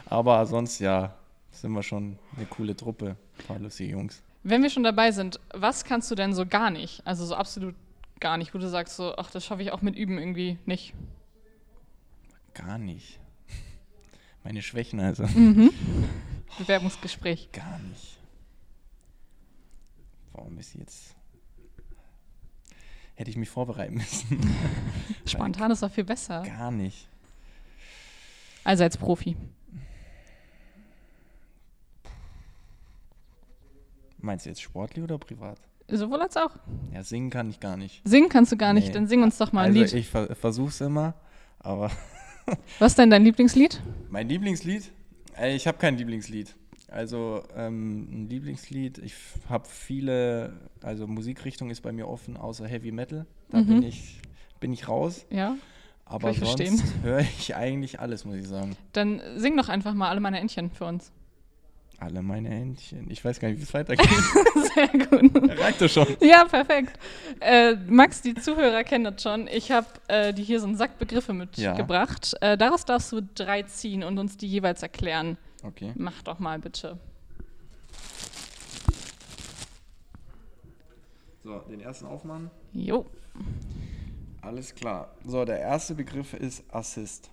Aber 0.05 0.45
sonst, 0.45 0.79
ja, 0.79 1.15
sind 1.51 1.71
wir 1.71 1.83
schon 1.83 2.19
eine 2.35 2.45
coole 2.45 2.75
Truppe. 2.75 3.15
Ein 3.39 3.45
paar 3.45 3.59
lustige 3.59 3.91
Jungs. 3.91 4.21
Wenn 4.43 4.61
wir 4.61 4.69
schon 4.69 4.83
dabei 4.83 5.11
sind, 5.11 5.39
was 5.53 5.85
kannst 5.85 6.11
du 6.11 6.15
denn 6.15 6.33
so 6.33 6.45
gar 6.45 6.69
nicht? 6.69 7.01
Also 7.05 7.25
so 7.25 7.35
absolut 7.35 7.75
gar 8.19 8.37
nicht, 8.37 8.53
wo 8.53 8.59
du 8.59 8.69
sagst 8.69 8.95
so, 8.95 9.15
ach, 9.17 9.31
das 9.31 9.45
schaffe 9.45 9.61
ich 9.61 9.71
auch 9.71 9.81
mit 9.81 9.95
Üben 9.95 10.17
irgendwie 10.17 10.57
nicht. 10.65 10.93
Gar 12.53 12.77
nicht. 12.77 13.19
Meine 14.43 14.61
Schwächen 14.61 14.99
also. 14.99 15.23
Mhm. 15.23 15.71
Bewerbungsgespräch. 16.57 17.49
Gar 17.51 17.79
nicht. 17.79 18.17
Warum 20.33 20.57
ist 20.57 20.75
jetzt 20.75 21.15
hätte 23.15 23.29
ich 23.29 23.37
mich 23.37 23.49
vorbereiten 23.49 23.95
müssen. 23.95 24.55
Spontan 25.25 25.71
ist 25.71 25.81
doch 25.83 25.91
viel 25.91 26.03
besser. 26.03 26.43
Gar 26.43 26.71
nicht. 26.71 27.07
Also 28.63 28.83
als 28.83 28.97
Profi. 28.97 29.35
Meinst 34.17 34.45
du 34.45 34.49
jetzt 34.49 34.61
sportlich 34.61 35.03
oder 35.03 35.17
privat? 35.17 35.59
Sowohl 35.87 36.21
als 36.21 36.35
auch. 36.35 36.49
Ja, 36.91 37.03
singen 37.03 37.29
kann 37.29 37.49
ich 37.49 37.59
gar 37.59 37.77
nicht. 37.77 38.01
Singen 38.03 38.27
kannst 38.27 38.51
du 38.51 38.57
gar 38.57 38.73
nicht, 38.73 38.87
nee. 38.87 38.93
dann 38.93 39.07
sing 39.07 39.21
uns 39.21 39.37
doch 39.37 39.51
mal 39.51 39.61
ein 39.61 39.67
also 39.67 39.81
Lied. 39.81 39.93
Ich 39.93 40.09
ver 40.09 40.35
versuch's 40.35 40.81
immer, 40.81 41.13
aber. 41.59 41.91
Was 42.79 42.93
ist 42.93 42.97
denn 42.97 43.11
dein 43.11 43.23
Lieblingslied? 43.23 43.81
Mein 44.09 44.27
Lieblingslied? 44.27 44.91
Ich 45.43 45.67
habe 45.67 45.77
kein 45.77 45.97
Lieblingslied. 45.97 46.55
Also 46.89 47.43
ähm, 47.55 48.07
ein 48.11 48.29
Lieblingslied, 48.29 48.99
ich 48.99 49.13
habe 49.49 49.67
viele, 49.67 50.53
also 50.81 51.07
Musikrichtung 51.07 51.69
ist 51.69 51.81
bei 51.81 51.91
mir 51.91 52.07
offen, 52.07 52.37
außer 52.37 52.67
Heavy 52.67 52.91
Metal. 52.91 53.25
Da 53.49 53.59
mhm. 53.59 53.67
bin, 53.67 53.83
ich, 53.83 54.21
bin 54.59 54.73
ich 54.73 54.87
raus. 54.87 55.25
Ja. 55.29 55.55
Aber 56.05 56.33
sonst 56.33 56.83
höre 57.01 57.21
ich 57.21 57.55
eigentlich 57.55 57.99
alles, 57.99 58.25
muss 58.25 58.35
ich 58.35 58.47
sagen. 58.47 58.77
Dann 58.93 59.21
sing 59.37 59.57
doch 59.57 59.69
einfach 59.69 59.93
mal 59.93 60.09
alle 60.09 60.19
meine 60.19 60.39
Entchen 60.39 60.69
für 60.69 60.85
uns. 60.85 61.11
Alle 61.97 62.21
meine 62.21 62.49
Entchen. 62.49 63.09
Ich 63.09 63.23
weiß 63.23 63.39
gar 63.39 63.47
nicht, 63.47 63.59
wie 63.59 63.63
es 63.63 63.73
weitergeht. 63.73 64.07
Sehr 64.75 64.87
gut. 64.87 65.59
Reicht 65.59 65.81
das 65.81 65.93
schon. 65.93 66.07
Ja, 66.19 66.43
perfekt. 66.43 66.99
Äh, 67.39 67.75
Max, 67.87 68.21
die 68.21 68.35
Zuhörer 68.35 68.83
kennen 68.83 69.05
das 69.05 69.23
schon. 69.23 69.47
Ich 69.47 69.71
habe 69.71 69.87
äh, 70.07 70.33
dir 70.33 70.43
hier 70.43 70.59
so 70.59 70.67
einen 70.67 70.75
Sack 70.75 70.99
Begriffe 70.99 71.33
mitgebracht. 71.33 72.35
Ja. 72.41 72.53
Äh, 72.53 72.57
daraus 72.57 72.83
darfst 72.83 73.11
du 73.13 73.21
drei 73.21 73.63
ziehen 73.63 74.03
und 74.03 74.19
uns 74.19 74.35
die 74.35 74.47
jeweils 74.47 74.83
erklären. 74.83 75.37
Okay. 75.65 75.93
Mach 75.95 76.21
doch 76.21 76.39
mal 76.39 76.59
bitte. 76.59 76.99
So, 81.43 81.59
den 81.59 81.79
ersten 81.79 82.05
aufmachen. 82.05 82.51
Jo. 82.71 83.05
Alles 84.41 84.75
klar. 84.75 85.15
So, 85.23 85.43
der 85.45 85.59
erste 85.59 85.95
Begriff 85.95 86.33
ist 86.33 86.63
Assist. 86.73 87.29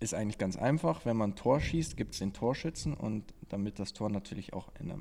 Ist 0.00 0.14
eigentlich 0.14 0.38
ganz 0.38 0.56
einfach. 0.56 1.04
Wenn 1.04 1.16
man 1.16 1.30
ein 1.30 1.36
Tor 1.36 1.60
schießt, 1.60 1.96
gibt 1.96 2.12
es 2.12 2.20
den 2.20 2.32
Torschützen 2.32 2.94
und 2.94 3.34
damit 3.48 3.80
das 3.80 3.92
Tor 3.92 4.10
natürlich 4.10 4.52
auch 4.52 4.68
in 4.78 4.88
der, 4.88 4.98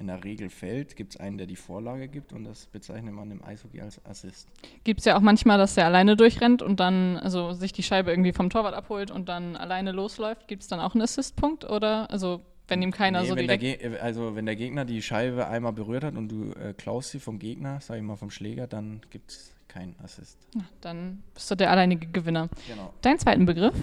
in 0.00 0.06
der 0.06 0.24
Regel 0.24 0.50
fällt, 0.50 0.96
gibt 0.96 1.14
es 1.14 1.20
einen, 1.20 1.38
der 1.38 1.46
die 1.46 1.56
Vorlage 1.56 2.08
gibt 2.08 2.32
und 2.32 2.44
das 2.44 2.66
bezeichnet 2.66 3.14
man 3.14 3.30
im 3.30 3.44
Eishockey 3.44 3.80
als 3.80 4.04
Assist. 4.04 4.48
Gibt 4.84 5.00
es 5.00 5.06
ja 5.06 5.16
auch 5.16 5.20
manchmal, 5.20 5.58
dass 5.58 5.74
der 5.74 5.86
alleine 5.86 6.16
durchrennt 6.16 6.62
und 6.62 6.80
dann 6.80 7.18
also 7.18 7.52
sich 7.52 7.72
die 7.72 7.82
Scheibe 7.82 8.10
irgendwie 8.10 8.32
vom 8.32 8.50
Torwart 8.50 8.74
abholt 8.74 9.10
und 9.10 9.28
dann 9.28 9.56
alleine 9.56 9.92
losläuft. 9.92 10.48
Gibt 10.48 10.62
es 10.62 10.68
dann 10.68 10.80
auch 10.80 10.94
einen 10.94 11.02
Assistpunkt 11.02 11.64
oder 11.64 12.10
also 12.10 12.42
wenn 12.66 12.82
ihm 12.82 12.92
keiner 12.92 13.22
nee, 13.22 13.28
so 13.28 13.36
wenn 13.36 13.48
direkt 13.48 14.00
also 14.00 14.36
wenn 14.36 14.46
der 14.46 14.56
Gegner 14.56 14.84
die 14.84 15.02
Scheibe 15.02 15.48
einmal 15.48 15.72
berührt 15.72 16.04
hat 16.04 16.16
und 16.16 16.28
du 16.28 16.52
äh, 16.52 16.72
klaust 16.72 17.10
sie 17.10 17.20
vom 17.20 17.38
Gegner, 17.38 17.80
sag 17.80 17.96
ich 17.96 18.02
mal 18.02 18.16
vom 18.16 18.30
Schläger, 18.30 18.66
dann 18.66 19.00
gibt 19.10 19.30
es 19.30 19.54
keinen 19.68 19.94
Assist. 20.02 20.38
Ach, 20.58 20.70
dann 20.80 21.22
bist 21.34 21.50
du 21.50 21.54
der 21.54 21.70
alleinige 21.70 22.06
Gewinner. 22.06 22.48
Genau. 22.66 22.92
Dein 23.02 23.18
zweiten 23.18 23.46
Begriff? 23.46 23.74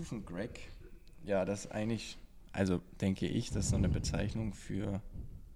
Kufengreg, 0.00 0.70
ja, 1.24 1.44
das 1.44 1.66
ist 1.66 1.72
eigentlich, 1.72 2.16
also 2.52 2.80
denke 3.00 3.26
ich, 3.26 3.50
das 3.50 3.66
ist 3.66 3.70
so 3.70 3.76
eine 3.76 3.88
Bezeichnung 3.88 4.54
für, 4.54 5.00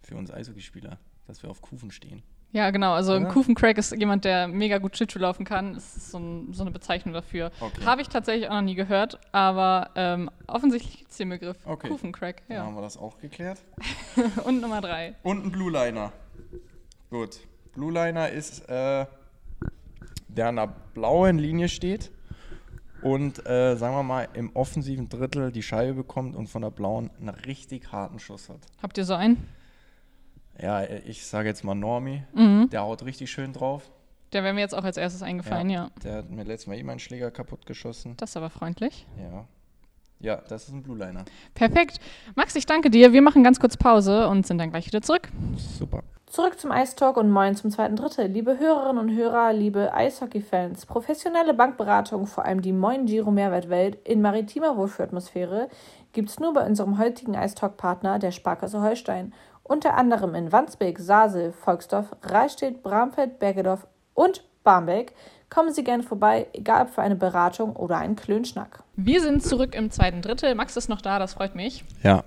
für 0.02 0.16
uns 0.16 0.30
Eishockeyspieler, 0.30 0.98
dass 1.26 1.42
wir 1.42 1.50
auf 1.50 1.60
Kufen 1.60 1.90
stehen. 1.90 2.22
Ja, 2.54 2.70
genau. 2.70 2.92
Also 2.92 3.14
ein 3.14 3.26
Kufencrack 3.26 3.78
ist 3.78 3.96
jemand, 3.96 4.24
der 4.24 4.46
mega 4.46 4.78
gut 4.78 4.96
Schlittschuh 4.96 5.18
laufen 5.18 5.44
kann. 5.44 5.74
Das 5.74 5.96
ist 5.96 6.12
so, 6.12 6.18
ein, 6.18 6.52
so 6.52 6.62
eine 6.62 6.70
Bezeichnung 6.70 7.12
dafür. 7.12 7.50
Okay. 7.58 7.84
Habe 7.84 8.00
ich 8.00 8.08
tatsächlich 8.08 8.48
auch 8.48 8.54
noch 8.54 8.62
nie 8.62 8.76
gehört, 8.76 9.18
aber 9.32 9.90
ähm, 9.96 10.30
offensichtlich 10.46 10.98
gibt 10.98 11.10
es 11.10 11.16
den 11.16 11.30
Begriff 11.30 11.56
okay. 11.66 11.88
Kufencrack. 11.88 12.42
Ja. 12.48 12.58
Dann 12.58 12.66
haben 12.66 12.74
wir 12.76 12.82
das 12.82 12.96
auch 12.96 13.18
geklärt. 13.18 13.60
Und 14.44 14.60
Nummer 14.60 14.80
drei. 14.80 15.16
Und 15.24 15.44
ein 15.44 15.50
Blue 15.50 15.68
Liner. 15.68 16.12
Gut. 17.10 17.40
Blue 17.74 17.92
Liner 17.92 18.28
ist, 18.28 18.68
äh, 18.68 19.06
der 20.28 20.48
an 20.48 20.58
einer 20.60 20.68
blauen 20.68 21.38
Linie 21.38 21.68
steht 21.68 22.12
und 23.04 23.46
äh, 23.46 23.76
sagen 23.76 23.94
wir 23.94 24.02
mal 24.02 24.28
im 24.32 24.50
offensiven 24.54 25.08
Drittel 25.08 25.52
die 25.52 25.62
Scheibe 25.62 25.94
bekommt 25.94 26.34
und 26.34 26.49
von 26.49 26.62
der 26.62 26.70
Blauen 26.70 27.11
einen 27.20 27.28
richtig 27.28 27.92
harten 27.92 28.18
Schuss 28.18 28.49
hat. 28.49 28.61
Habt 28.82 28.99
ihr 28.99 29.04
so 29.04 29.14
einen? 29.14 29.46
Ja, 30.61 30.82
ich 30.84 31.26
sage 31.26 31.49
jetzt 31.49 31.64
mal 31.64 31.75
Normi. 31.75 32.23
Mhm. 32.32 32.70
Der 32.70 32.82
haut 32.82 33.04
richtig 33.04 33.30
schön 33.30 33.52
drauf. 33.52 33.90
Der 34.32 34.42
wäre 34.42 34.54
mir 34.54 34.61
jetzt 34.61 34.75
auch 34.75 34.84
als 34.84 34.96
erstes 34.96 35.23
eingefallen, 35.23 35.68
ja. 35.68 35.84
ja. 35.84 35.90
Der 36.02 36.16
hat 36.16 36.30
mir 36.30 36.44
letztes 36.44 36.66
Mal 36.66 36.76
eh 36.76 36.82
meinen 36.82 36.99
Schläger 36.99 37.30
kaputt 37.30 37.66
geschossen. 37.66 38.16
Das 38.16 38.30
ist 38.30 38.37
aber 38.37 38.50
freundlich. 38.50 39.06
Ja. 39.18 39.46
Ja, 40.20 40.37
das 40.49 40.68
ist 40.68 40.75
ein 40.75 40.82
Blue 40.82 40.96
Liner. 40.96 41.25
Perfekt. 41.52 41.99
Max, 42.34 42.56
ich 42.56 42.64
danke 42.64 42.88
dir. 42.88 43.12
Wir 43.12 43.20
machen 43.20 43.44
ganz 43.44 43.61
kurz 43.61 43.76
Pause 43.76 44.28
und 44.28 44.46
sind 44.46 44.56
dann 44.58 44.70
gleich 44.70 44.87
wieder 44.87 45.02
zurück. 45.02 45.28
Super. 45.56 46.02
Zurück 46.34 46.58
zum 46.58 46.72
Eistalk 46.72 47.16
und 47.16 47.30
moin 47.30 47.54
zum 47.54 47.70
zweiten 47.70 47.94
Drittel. 47.94 48.26
Liebe 48.26 48.58
Hörerinnen 48.58 48.98
und 48.98 49.16
Hörer, 49.16 49.52
liebe 49.52 49.94
Eishockey-Fans, 49.94 50.84
professionelle 50.84 51.54
Bankberatung, 51.54 52.26
vor 52.26 52.44
allem 52.44 52.60
die 52.60 52.72
Moin 52.72 53.06
Giro 53.06 53.30
Mehrwertwelt 53.30 53.98
in 54.02 54.20
maritimer 54.20 54.76
Wohlfühlatmosphäre, 54.76 55.68
gibt 56.12 56.30
es 56.30 56.40
nur 56.40 56.52
bei 56.52 56.66
unserem 56.66 56.98
heutigen 56.98 57.36
Eistalk-Partner, 57.36 58.18
der 58.18 58.32
Sparkasse 58.32 58.82
Holstein. 58.82 59.32
Unter 59.62 59.94
anderem 59.94 60.34
in 60.34 60.50
Wandsbek, 60.50 60.98
Sasel, 60.98 61.52
Volksdorf, 61.52 62.16
Reichstedt, 62.22 62.82
Bramfeld, 62.82 63.38
Bergedorf 63.38 63.86
und 64.14 64.42
Barmbek 64.64 65.14
Kommen 65.54 65.72
Sie 65.72 65.84
gerne 65.84 66.02
vorbei, 66.02 66.48
egal 66.52 66.86
ob 66.86 66.90
für 66.90 67.02
eine 67.02 67.14
Beratung 67.14 67.76
oder 67.76 67.98
einen 67.98 68.16
Klönschnack. 68.16 68.82
Wir 68.96 69.20
sind 69.20 69.40
zurück 69.40 69.76
im 69.76 69.92
zweiten 69.92 70.20
Drittel. 70.20 70.56
Max 70.56 70.76
ist 70.76 70.88
noch 70.88 71.00
da, 71.00 71.20
das 71.20 71.34
freut 71.34 71.54
mich. 71.54 71.84
Ja. 72.02 72.24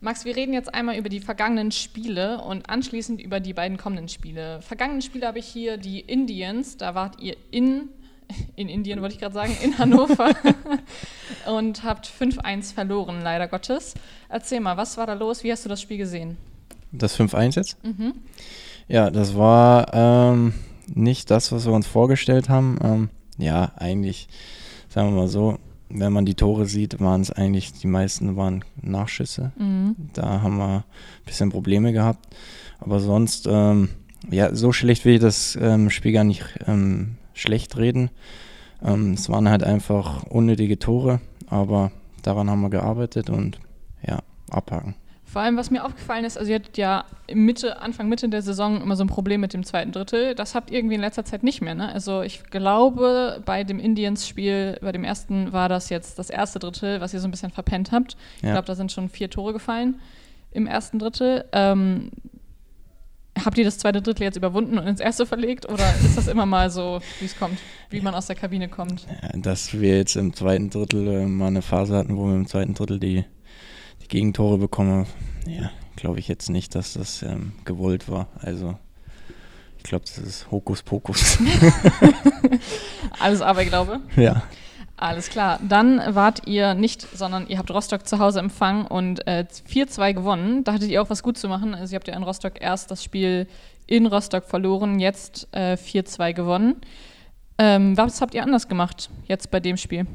Max, 0.00 0.24
wir 0.24 0.36
reden 0.36 0.52
jetzt 0.52 0.72
einmal 0.72 0.96
über 0.96 1.08
die 1.08 1.18
vergangenen 1.18 1.72
Spiele 1.72 2.40
und 2.40 2.70
anschließend 2.70 3.20
über 3.20 3.40
die 3.40 3.52
beiden 3.52 3.78
kommenden 3.78 4.08
Spiele. 4.08 4.62
Vergangenen 4.62 5.02
Spiele 5.02 5.26
habe 5.26 5.40
ich 5.40 5.46
hier 5.46 5.76
die 5.76 5.98
Indians, 6.00 6.76
da 6.76 6.94
wart 6.94 7.20
ihr 7.20 7.36
in, 7.50 7.88
in 8.54 8.68
Indien, 8.68 9.02
wollte 9.02 9.14
ich 9.14 9.20
gerade 9.20 9.34
sagen, 9.34 9.56
in 9.60 9.76
Hannover 9.76 10.36
und 11.46 11.82
habt 11.82 12.06
5-1 12.06 12.74
verloren, 12.74 13.22
leider 13.22 13.48
Gottes. 13.48 13.94
Erzähl 14.28 14.60
mal, 14.60 14.76
was 14.76 14.96
war 14.98 15.06
da 15.06 15.14
los? 15.14 15.42
Wie 15.42 15.50
hast 15.50 15.64
du 15.64 15.68
das 15.68 15.82
Spiel 15.82 15.98
gesehen? 15.98 16.36
Das 16.92 17.18
5-1 17.18 17.56
jetzt? 17.56 17.84
Mhm. 17.84 18.14
Ja, 18.86 19.10
das 19.10 19.36
war 19.36 19.92
ähm, 19.92 20.54
nicht 20.94 21.28
das, 21.32 21.50
was 21.50 21.66
wir 21.66 21.72
uns 21.72 21.88
vorgestellt 21.88 22.48
haben. 22.48 22.78
Ähm, 22.84 23.10
ja, 23.36 23.72
eigentlich, 23.76 24.28
sagen 24.88 25.10
wir 25.10 25.22
mal 25.22 25.28
so, 25.28 25.58
wenn 25.90 26.12
man 26.12 26.26
die 26.26 26.34
Tore 26.34 26.66
sieht, 26.66 27.00
waren 27.00 27.20
es 27.20 27.30
eigentlich, 27.30 27.72
die 27.72 27.86
meisten 27.86 28.36
waren 28.36 28.64
Nachschüsse. 28.80 29.52
Mhm. 29.58 29.96
Da 30.12 30.42
haben 30.42 30.58
wir 30.58 30.76
ein 30.78 30.84
bisschen 31.24 31.50
Probleme 31.50 31.92
gehabt. 31.92 32.26
Aber 32.80 33.00
sonst, 33.00 33.46
ähm, 33.50 33.88
ja, 34.30 34.54
so 34.54 34.72
schlecht 34.72 35.04
will 35.04 35.14
ich 35.14 35.20
das 35.20 35.56
ähm, 35.60 35.90
Spiel 35.90 36.12
gar 36.12 36.24
nicht 36.24 36.44
ähm, 36.66 37.16
schlecht 37.32 37.76
reden. 37.76 38.10
Ähm, 38.82 39.12
es 39.12 39.28
waren 39.28 39.48
halt 39.48 39.64
einfach 39.64 40.24
unnötige 40.24 40.78
Tore, 40.78 41.20
aber 41.46 41.90
daran 42.22 42.50
haben 42.50 42.60
wir 42.60 42.70
gearbeitet 42.70 43.30
und 43.30 43.58
ja, 44.06 44.20
abhaken. 44.50 44.94
Vor 45.30 45.42
allem, 45.42 45.58
was 45.58 45.70
mir 45.70 45.84
aufgefallen 45.84 46.24
ist, 46.24 46.38
also 46.38 46.50
ihr 46.50 46.56
hattet 46.56 46.78
ja 46.78 47.04
Mitte, 47.30 47.82
Anfang, 47.82 48.08
Mitte 48.08 48.30
der 48.30 48.40
Saison 48.40 48.80
immer 48.80 48.96
so 48.96 49.04
ein 49.04 49.08
Problem 49.08 49.42
mit 49.42 49.52
dem 49.52 49.62
zweiten 49.62 49.92
Drittel. 49.92 50.34
Das 50.34 50.54
habt 50.54 50.70
ihr 50.70 50.78
irgendwie 50.78 50.94
in 50.94 51.02
letzter 51.02 51.24
Zeit 51.26 51.42
nicht 51.42 51.60
mehr, 51.60 51.74
ne? 51.74 51.92
Also 51.92 52.22
ich 52.22 52.44
glaube, 52.44 53.42
bei 53.44 53.62
dem 53.62 53.78
Indians-Spiel, 53.78 54.78
bei 54.80 54.90
dem 54.90 55.04
ersten 55.04 55.52
war 55.52 55.68
das 55.68 55.90
jetzt 55.90 56.18
das 56.18 56.30
erste 56.30 56.58
Drittel, 56.58 57.02
was 57.02 57.12
ihr 57.12 57.20
so 57.20 57.28
ein 57.28 57.30
bisschen 57.30 57.50
verpennt 57.50 57.92
habt. 57.92 58.16
Ja. 58.40 58.48
Ich 58.48 58.52
glaube, 58.54 58.66
da 58.66 58.74
sind 58.74 58.90
schon 58.90 59.10
vier 59.10 59.28
Tore 59.28 59.52
gefallen 59.52 60.00
im 60.50 60.66
ersten 60.66 60.98
Drittel. 60.98 61.44
Ähm, 61.52 62.10
habt 63.44 63.58
ihr 63.58 63.64
das 63.64 63.76
zweite 63.76 64.00
Drittel 64.00 64.22
jetzt 64.22 64.36
überwunden 64.36 64.78
und 64.78 64.86
ins 64.86 65.00
erste 65.00 65.26
verlegt 65.26 65.68
oder 65.68 65.84
ist 66.04 66.16
das 66.16 66.28
immer 66.28 66.46
mal 66.46 66.70
so, 66.70 67.00
wie 67.20 67.26
es 67.26 67.38
kommt, 67.38 67.58
wie 67.90 68.00
man 68.00 68.14
aus 68.14 68.28
der 68.28 68.36
Kabine 68.36 68.68
kommt? 68.68 69.06
Ja, 69.22 69.38
dass 69.38 69.78
wir 69.78 69.98
jetzt 69.98 70.16
im 70.16 70.32
zweiten 70.32 70.70
Drittel 70.70 71.06
äh, 71.06 71.26
mal 71.26 71.48
eine 71.48 71.60
Phase 71.60 71.96
hatten, 71.96 72.16
wo 72.16 72.26
wir 72.26 72.34
im 72.34 72.46
zweiten 72.46 72.72
Drittel 72.72 72.98
die 72.98 73.24
Gegentore 74.08 74.58
bekomme, 74.58 75.06
ja, 75.46 75.70
glaube 75.96 76.18
ich 76.18 76.28
jetzt 76.28 76.50
nicht, 76.50 76.74
dass 76.74 76.94
das 76.94 77.22
ähm, 77.22 77.52
gewollt 77.64 78.08
war. 78.08 78.28
Also 78.40 78.78
ich 79.76 79.84
glaube, 79.84 80.04
das 80.06 80.18
ist 80.18 80.50
Hokuspokus. 80.50 81.38
Alles 83.20 83.40
Aberglaube? 83.40 84.00
Ja. 84.16 84.42
Alles 84.96 85.28
klar. 85.28 85.60
Dann 85.66 86.02
wart 86.14 86.46
ihr 86.46 86.74
nicht, 86.74 87.02
sondern 87.16 87.46
ihr 87.46 87.58
habt 87.58 87.70
Rostock 87.70 88.06
zu 88.06 88.18
Hause 88.18 88.40
empfangen 88.40 88.84
und 88.84 89.26
äh, 89.28 89.46
4-2 89.70 90.12
gewonnen. 90.12 90.64
Da 90.64 90.72
hattet 90.72 90.90
ihr 90.90 91.00
auch 91.00 91.08
was 91.08 91.22
gut 91.22 91.38
zu 91.38 91.48
machen. 91.48 91.74
Also 91.74 91.92
ihr 91.92 91.96
habt 91.96 92.08
ja 92.08 92.16
in 92.16 92.24
Rostock 92.24 92.60
erst 92.60 92.90
das 92.90 93.04
Spiel 93.04 93.46
in 93.86 94.06
Rostock 94.06 94.44
verloren, 94.44 94.98
jetzt 94.98 95.46
äh, 95.52 95.74
4-2 95.74 96.32
gewonnen. 96.32 96.76
Ähm, 97.58 97.96
was 97.96 98.20
habt 98.20 98.34
ihr 98.34 98.42
anders 98.42 98.68
gemacht 98.68 99.08
jetzt 99.26 99.50
bei 99.50 99.60
dem 99.60 99.76
Spiel? 99.76 100.06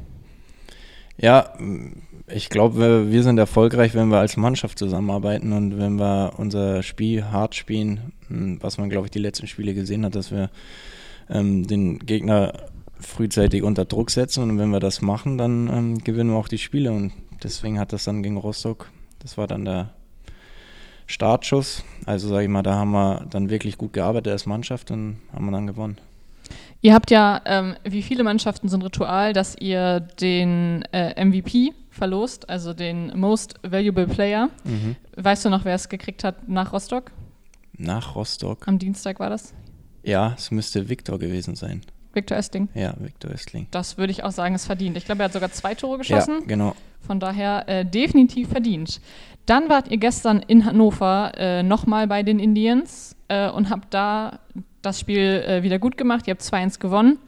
Ja, 1.16 1.54
ich 2.26 2.48
glaube, 2.48 3.10
wir 3.10 3.22
sind 3.22 3.38
erfolgreich, 3.38 3.94
wenn 3.94 4.08
wir 4.08 4.18
als 4.18 4.36
Mannschaft 4.36 4.78
zusammenarbeiten 4.78 5.52
und 5.52 5.78
wenn 5.78 5.96
wir 5.96 6.32
unser 6.38 6.82
Spiel 6.82 7.26
hart 7.26 7.54
spielen, 7.54 8.12
hm, 8.28 8.58
was 8.62 8.78
man, 8.78 8.88
glaube 8.88 9.06
ich, 9.06 9.10
die 9.10 9.18
letzten 9.18 9.46
Spiele 9.46 9.74
gesehen 9.74 10.04
hat, 10.04 10.14
dass 10.14 10.30
wir 10.30 10.50
ähm, 11.28 11.66
den 11.66 11.98
Gegner 11.98 12.52
frühzeitig 12.98 13.62
unter 13.62 13.84
Druck 13.84 14.10
setzen 14.10 14.42
und 14.42 14.58
wenn 14.58 14.70
wir 14.70 14.80
das 14.80 15.02
machen, 15.02 15.36
dann 15.36 15.68
ähm, 15.68 15.98
gewinnen 15.98 16.30
wir 16.30 16.38
auch 16.38 16.48
die 16.48 16.58
Spiele 16.58 16.92
und 16.92 17.12
deswegen 17.42 17.78
hat 17.78 17.92
das 17.92 18.04
dann 18.04 18.22
gegen 18.22 18.38
Rostock, 18.38 18.90
das 19.18 19.36
war 19.36 19.46
dann 19.46 19.64
der 19.64 19.90
Startschuss. 21.06 21.84
Also 22.06 22.28
sage 22.28 22.44
ich 22.44 22.48
mal, 22.48 22.62
da 22.62 22.74
haben 22.74 22.92
wir 22.92 23.26
dann 23.30 23.50
wirklich 23.50 23.76
gut 23.76 23.92
gearbeitet 23.92 24.32
als 24.32 24.46
Mannschaft 24.46 24.90
und 24.90 25.18
haben 25.32 25.44
wir 25.44 25.52
dann 25.52 25.66
gewonnen. 25.66 25.98
Ihr 26.84 26.92
habt 26.92 27.10
ja, 27.10 27.40
ähm, 27.46 27.76
wie 27.82 28.02
viele 28.02 28.24
Mannschaften, 28.24 28.68
so 28.68 28.76
ein 28.76 28.82
Ritual, 28.82 29.32
dass 29.32 29.56
ihr 29.58 30.00
den 30.00 30.82
äh, 30.92 31.24
MVP 31.24 31.72
verlost, 31.88 32.50
also 32.50 32.74
den 32.74 33.18
Most 33.18 33.54
Valuable 33.62 34.06
Player. 34.06 34.50
Mhm. 34.64 34.94
Weißt 35.16 35.46
du 35.46 35.48
noch, 35.48 35.64
wer 35.64 35.76
es 35.76 35.88
gekriegt 35.88 36.24
hat 36.24 36.46
nach 36.46 36.74
Rostock? 36.74 37.10
Nach 37.78 38.14
Rostock? 38.14 38.68
Am 38.68 38.78
Dienstag 38.78 39.18
war 39.18 39.30
das? 39.30 39.54
Ja, 40.02 40.34
es 40.36 40.50
müsste 40.50 40.86
Viktor 40.90 41.18
gewesen 41.18 41.54
sein. 41.54 41.80
Viktor 42.12 42.36
Östling? 42.36 42.68
Ja, 42.74 42.92
Viktor 42.98 43.30
Östling. 43.30 43.66
Das 43.70 43.96
würde 43.96 44.10
ich 44.10 44.22
auch 44.22 44.32
sagen, 44.32 44.54
ist 44.54 44.66
verdient. 44.66 44.98
Ich 44.98 45.06
glaube, 45.06 45.22
er 45.22 45.24
hat 45.24 45.32
sogar 45.32 45.52
zwei 45.52 45.74
Tore 45.74 45.96
geschossen. 45.96 46.40
Ja, 46.40 46.46
genau. 46.46 46.76
Von 47.00 47.18
daher 47.18 47.66
äh, 47.66 47.86
definitiv 47.86 48.50
verdient. 48.50 49.00
Dann 49.46 49.70
wart 49.70 49.90
ihr 49.90 49.96
gestern 49.96 50.40
in 50.40 50.66
Hannover 50.66 51.32
äh, 51.34 51.62
nochmal 51.62 52.06
bei 52.08 52.22
den 52.22 52.38
Indians 52.38 53.16
äh, 53.28 53.48
und 53.48 53.70
habt 53.70 53.94
da 53.94 54.40
das 54.84 55.00
Spiel 55.00 55.44
äh, 55.46 55.62
wieder 55.62 55.78
gut 55.78 55.96
gemacht. 55.96 56.26
Ihr 56.26 56.32
habt 56.32 56.42
2-1 56.42 56.78
gewonnen. 56.78 57.18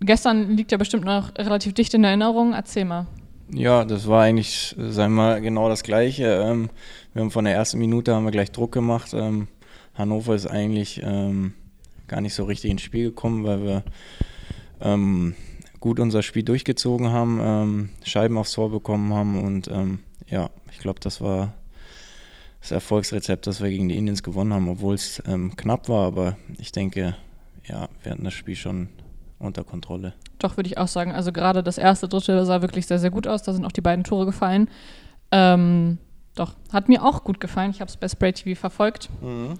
Gestern 0.00 0.56
liegt 0.56 0.72
ja 0.72 0.78
bestimmt 0.78 1.04
noch 1.04 1.34
relativ 1.36 1.74
dicht 1.74 1.94
in 1.94 2.04
Erinnerung. 2.04 2.52
Erzähl 2.52 2.84
mal. 2.84 3.06
Ja, 3.52 3.84
das 3.84 4.06
war 4.06 4.22
eigentlich, 4.22 4.74
sagen 4.78 5.14
wir 5.14 5.22
mal, 5.22 5.40
genau 5.40 5.68
das 5.68 5.82
Gleiche. 5.82 6.24
Ähm, 6.24 6.70
wir 7.12 7.22
haben 7.22 7.30
von 7.30 7.44
der 7.44 7.54
ersten 7.54 7.78
Minute 7.78 8.14
haben 8.14 8.24
wir 8.24 8.30
gleich 8.30 8.50
Druck 8.50 8.72
gemacht. 8.72 9.12
Ähm, 9.14 9.48
Hannover 9.94 10.34
ist 10.34 10.46
eigentlich 10.46 11.02
ähm, 11.04 11.52
gar 12.08 12.20
nicht 12.20 12.34
so 12.34 12.44
richtig 12.44 12.70
ins 12.70 12.82
Spiel 12.82 13.10
gekommen, 13.10 13.44
weil 13.44 13.62
wir 13.62 13.84
ähm, 14.80 15.34
gut 15.80 16.00
unser 16.00 16.22
Spiel 16.22 16.42
durchgezogen 16.42 17.10
haben, 17.10 17.40
ähm, 17.42 17.88
Scheiben 18.04 18.38
aufs 18.38 18.52
Tor 18.52 18.70
bekommen 18.70 19.12
haben 19.12 19.42
und 19.42 19.68
ähm, 19.68 19.98
ja, 20.28 20.48
ich 20.70 20.78
glaube, 20.78 21.00
das 21.00 21.20
war 21.20 21.52
das 22.62 22.70
Erfolgsrezept, 22.70 23.46
dass 23.46 23.60
wir 23.60 23.68
gegen 23.68 23.88
die 23.88 23.96
Indians 23.96 24.22
gewonnen 24.22 24.54
haben, 24.54 24.68
obwohl 24.68 24.94
es 24.94 25.20
ähm, 25.26 25.54
knapp 25.56 25.88
war. 25.88 26.06
Aber 26.06 26.36
ich 26.58 26.70
denke, 26.70 27.16
ja, 27.64 27.88
wir 28.02 28.12
hatten 28.12 28.24
das 28.24 28.34
Spiel 28.34 28.54
schon 28.54 28.88
unter 29.40 29.64
Kontrolle. 29.64 30.14
Doch, 30.38 30.56
würde 30.56 30.68
ich 30.68 30.78
auch 30.78 30.86
sagen. 30.86 31.12
Also 31.12 31.32
gerade 31.32 31.64
das 31.64 31.76
erste 31.76 32.08
Drittel 32.08 32.44
sah 32.46 32.62
wirklich 32.62 32.86
sehr, 32.86 33.00
sehr 33.00 33.10
gut 33.10 33.26
aus. 33.26 33.42
Da 33.42 33.52
sind 33.52 33.64
auch 33.64 33.72
die 33.72 33.80
beiden 33.80 34.04
Tore 34.04 34.26
gefallen. 34.26 34.68
Ähm, 35.32 35.98
doch, 36.36 36.54
hat 36.72 36.88
mir 36.88 37.04
auch 37.04 37.24
gut 37.24 37.40
gefallen. 37.40 37.72
Ich 37.72 37.80
habe 37.80 37.88
es 37.88 37.96
bei 37.96 38.08
Spray 38.08 38.32
TV 38.32 38.58
verfolgt. 38.58 39.10
Mhm. 39.20 39.54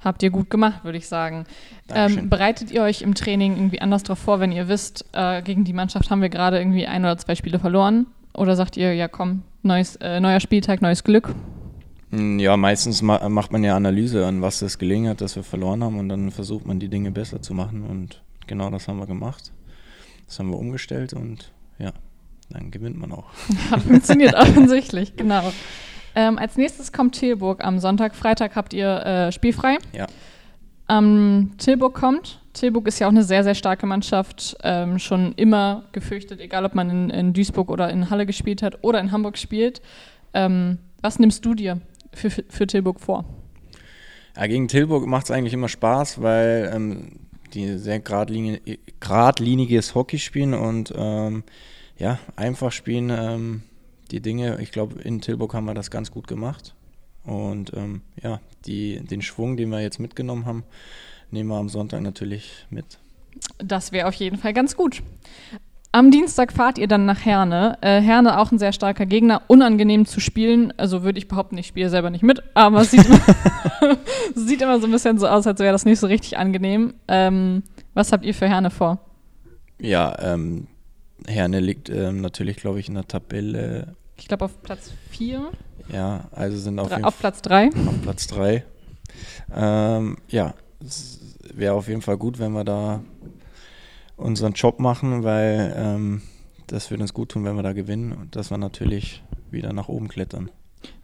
Habt 0.00 0.22
ihr 0.22 0.30
gut 0.30 0.50
gemacht, 0.50 0.84
würde 0.84 0.98
ich 0.98 1.08
sagen. 1.08 1.46
Ähm, 1.88 2.28
bereitet 2.28 2.70
ihr 2.70 2.82
euch 2.82 3.00
im 3.00 3.14
Training 3.14 3.56
irgendwie 3.56 3.80
anders 3.80 4.02
darauf 4.02 4.18
vor, 4.18 4.40
wenn 4.40 4.52
ihr 4.52 4.68
wisst, 4.68 5.06
äh, 5.12 5.40
gegen 5.42 5.64
die 5.64 5.72
Mannschaft 5.72 6.10
haben 6.10 6.20
wir 6.20 6.28
gerade 6.28 6.58
irgendwie 6.58 6.86
ein 6.86 7.02
oder 7.02 7.16
zwei 7.16 7.34
Spiele 7.34 7.58
verloren? 7.58 8.06
Oder 8.34 8.56
sagt 8.56 8.76
ihr, 8.76 8.92
ja 8.94 9.08
komm, 9.08 9.42
neues, 9.62 9.96
äh, 9.96 10.20
neuer 10.20 10.40
Spieltag, 10.40 10.82
neues 10.82 11.04
Glück? 11.04 11.34
Hm, 12.12 12.38
ja, 12.38 12.56
meistens 12.56 13.00
ma 13.00 13.28
macht 13.28 13.52
man 13.52 13.64
ja 13.64 13.74
Analyse, 13.74 14.26
an 14.26 14.42
was 14.42 14.60
es 14.62 14.78
gelegen 14.78 15.08
hat, 15.08 15.20
dass 15.20 15.34
wir 15.34 15.42
verloren 15.42 15.82
haben 15.82 15.98
und 15.98 16.08
dann 16.10 16.30
versucht 16.30 16.66
man 16.66 16.78
die 16.78 16.88
Dinge 16.88 17.10
besser 17.10 17.40
zu 17.40 17.54
machen 17.54 17.84
und 17.84 18.22
genau 18.46 18.70
das 18.70 18.86
haben 18.86 18.98
wir 18.98 19.06
gemacht. 19.06 19.50
Das 20.26 20.38
haben 20.38 20.50
wir 20.50 20.58
umgestellt 20.58 21.14
und 21.14 21.52
ja, 21.78 21.92
dann 22.50 22.70
gewinnt 22.70 22.98
man 22.98 23.12
auch. 23.12 23.26
Hat 23.70 23.82
funktioniert 23.82 24.34
offensichtlich, 24.34 25.16
genau. 25.16 25.52
Ähm, 26.14 26.38
als 26.38 26.58
nächstes 26.58 26.92
kommt 26.92 27.14
Tilburg 27.14 27.64
am 27.64 27.78
Sonntag. 27.78 28.14
Freitag 28.14 28.56
habt 28.56 28.74
ihr 28.74 29.06
äh, 29.06 29.32
spielfrei. 29.32 29.78
Ja. 29.92 30.06
Ähm, 30.90 31.52
Tilburg 31.56 31.94
kommt. 31.94 32.40
Tilburg 32.52 32.86
ist 32.86 32.98
ja 32.98 33.06
auch 33.06 33.12
eine 33.12 33.22
sehr, 33.22 33.44
sehr 33.44 33.54
starke 33.54 33.86
Mannschaft. 33.86 34.56
Ähm, 34.62 34.98
schon 34.98 35.32
immer 35.36 35.84
gefürchtet, 35.92 36.40
egal 36.40 36.66
ob 36.66 36.74
man 36.74 36.90
in, 36.90 37.10
in, 37.10 37.32
Duisburg 37.32 37.70
oder 37.70 37.88
in 37.88 38.10
Halle 38.10 38.26
gespielt 38.26 38.62
hat 38.62 38.78
oder 38.82 39.00
in 39.00 39.12
Hamburg 39.12 39.38
spielt. 39.38 39.80
Ähm, 40.34 40.78
was 41.00 41.18
nimmst 41.18 41.44
du 41.46 41.54
dir 41.54 41.80
für, 42.14 42.30
für 42.30 42.66
Tilburg 42.66 43.00
vor? 43.00 43.24
Ja, 44.36 44.46
gegen 44.46 44.68
Tilburg 44.68 45.06
macht 45.06 45.24
es 45.24 45.30
eigentlich 45.30 45.52
immer 45.54 45.68
Spaß, 45.68 46.22
weil 46.22 46.70
ähm, 46.74 47.20
die 47.52 47.76
sehr 47.78 48.00
geradlinig, 48.00 48.78
geradliniges 49.00 49.94
Hockey 49.94 50.18
spielen 50.18 50.54
und 50.54 50.92
ähm, 50.96 51.44
ja, 51.98 52.18
einfach 52.36 52.72
spielen 52.72 53.10
ähm, 53.10 53.62
die 54.10 54.20
Dinge. 54.20 54.60
Ich 54.60 54.72
glaube, 54.72 55.00
in 55.02 55.20
Tilburg 55.20 55.54
haben 55.54 55.66
wir 55.66 55.74
das 55.74 55.90
ganz 55.90 56.10
gut 56.10 56.26
gemacht. 56.26 56.74
Und 57.24 57.72
ähm, 57.74 58.02
ja, 58.20 58.40
die, 58.66 59.00
den 59.00 59.22
Schwung, 59.22 59.56
den 59.56 59.68
wir 59.68 59.80
jetzt 59.80 60.00
mitgenommen 60.00 60.46
haben, 60.46 60.64
nehmen 61.30 61.50
wir 61.50 61.56
am 61.56 61.68
Sonntag 61.68 62.00
natürlich 62.00 62.66
mit. 62.70 62.98
Das 63.58 63.92
wäre 63.92 64.08
auf 64.08 64.14
jeden 64.14 64.38
Fall 64.38 64.52
ganz 64.52 64.76
gut. 64.76 65.02
Am 65.94 66.10
Dienstag 66.10 66.54
fahrt 66.54 66.78
ihr 66.78 66.88
dann 66.88 67.04
nach 67.04 67.22
Herne. 67.22 67.76
Äh, 67.82 68.00
Herne 68.00 68.38
auch 68.40 68.50
ein 68.50 68.58
sehr 68.58 68.72
starker 68.72 69.04
Gegner, 69.04 69.42
unangenehm 69.46 70.06
zu 70.06 70.20
spielen. 70.20 70.72
Also 70.78 71.02
würde 71.02 71.18
ich 71.18 71.28
behaupten, 71.28 71.58
ich 71.58 71.66
spiele 71.66 71.90
selber 71.90 72.08
nicht 72.08 72.22
mit, 72.22 72.42
aber 72.54 72.80
es 72.80 72.92
sieht, 72.92 73.06
immer, 73.06 73.20
sieht 74.34 74.62
immer 74.62 74.80
so 74.80 74.86
ein 74.86 74.90
bisschen 74.90 75.18
so 75.18 75.28
aus, 75.28 75.46
als 75.46 75.60
wäre 75.60 75.72
das 75.72 75.84
nicht 75.84 76.00
so 76.00 76.06
richtig 76.06 76.38
angenehm. 76.38 76.94
Ähm, 77.08 77.62
was 77.92 78.10
habt 78.10 78.24
ihr 78.24 78.32
für 78.32 78.48
Herne 78.48 78.70
vor? 78.70 79.00
Ja, 79.78 80.16
ähm, 80.18 80.66
Herne 81.26 81.60
liegt 81.60 81.90
ähm, 81.90 82.22
natürlich, 82.22 82.56
glaube 82.56 82.80
ich, 82.80 82.88
in 82.88 82.94
der 82.94 83.06
Tabelle. 83.06 83.94
Ich 84.16 84.28
glaube 84.28 84.46
auf 84.46 84.62
Platz 84.62 84.92
4. 85.10 85.50
Ja, 85.92 86.24
also 86.32 86.56
sind 86.56 86.78
auf, 86.78 86.90
auf 87.02 87.18
Platz 87.18 87.42
3. 87.42 87.68
Auf 87.68 88.00
Platz 88.00 88.26
3. 88.28 88.64
Ähm, 89.54 90.16
ja, 90.28 90.54
wäre 91.52 91.74
auf 91.74 91.88
jeden 91.88 92.00
Fall 92.00 92.16
gut, 92.16 92.38
wenn 92.38 92.52
wir 92.52 92.64
da 92.64 93.02
unseren 94.16 94.52
Job 94.52 94.80
machen, 94.80 95.24
weil 95.24 95.74
ähm, 95.76 96.22
das 96.66 96.90
würde 96.90 97.02
uns 97.02 97.14
gut 97.14 97.30
tun, 97.30 97.44
wenn 97.44 97.56
wir 97.56 97.62
da 97.62 97.72
gewinnen 97.72 98.12
und 98.12 98.36
dass 98.36 98.50
wir 98.50 98.58
natürlich 98.58 99.22
wieder 99.50 99.72
nach 99.72 99.88
oben 99.88 100.08
klettern. 100.08 100.50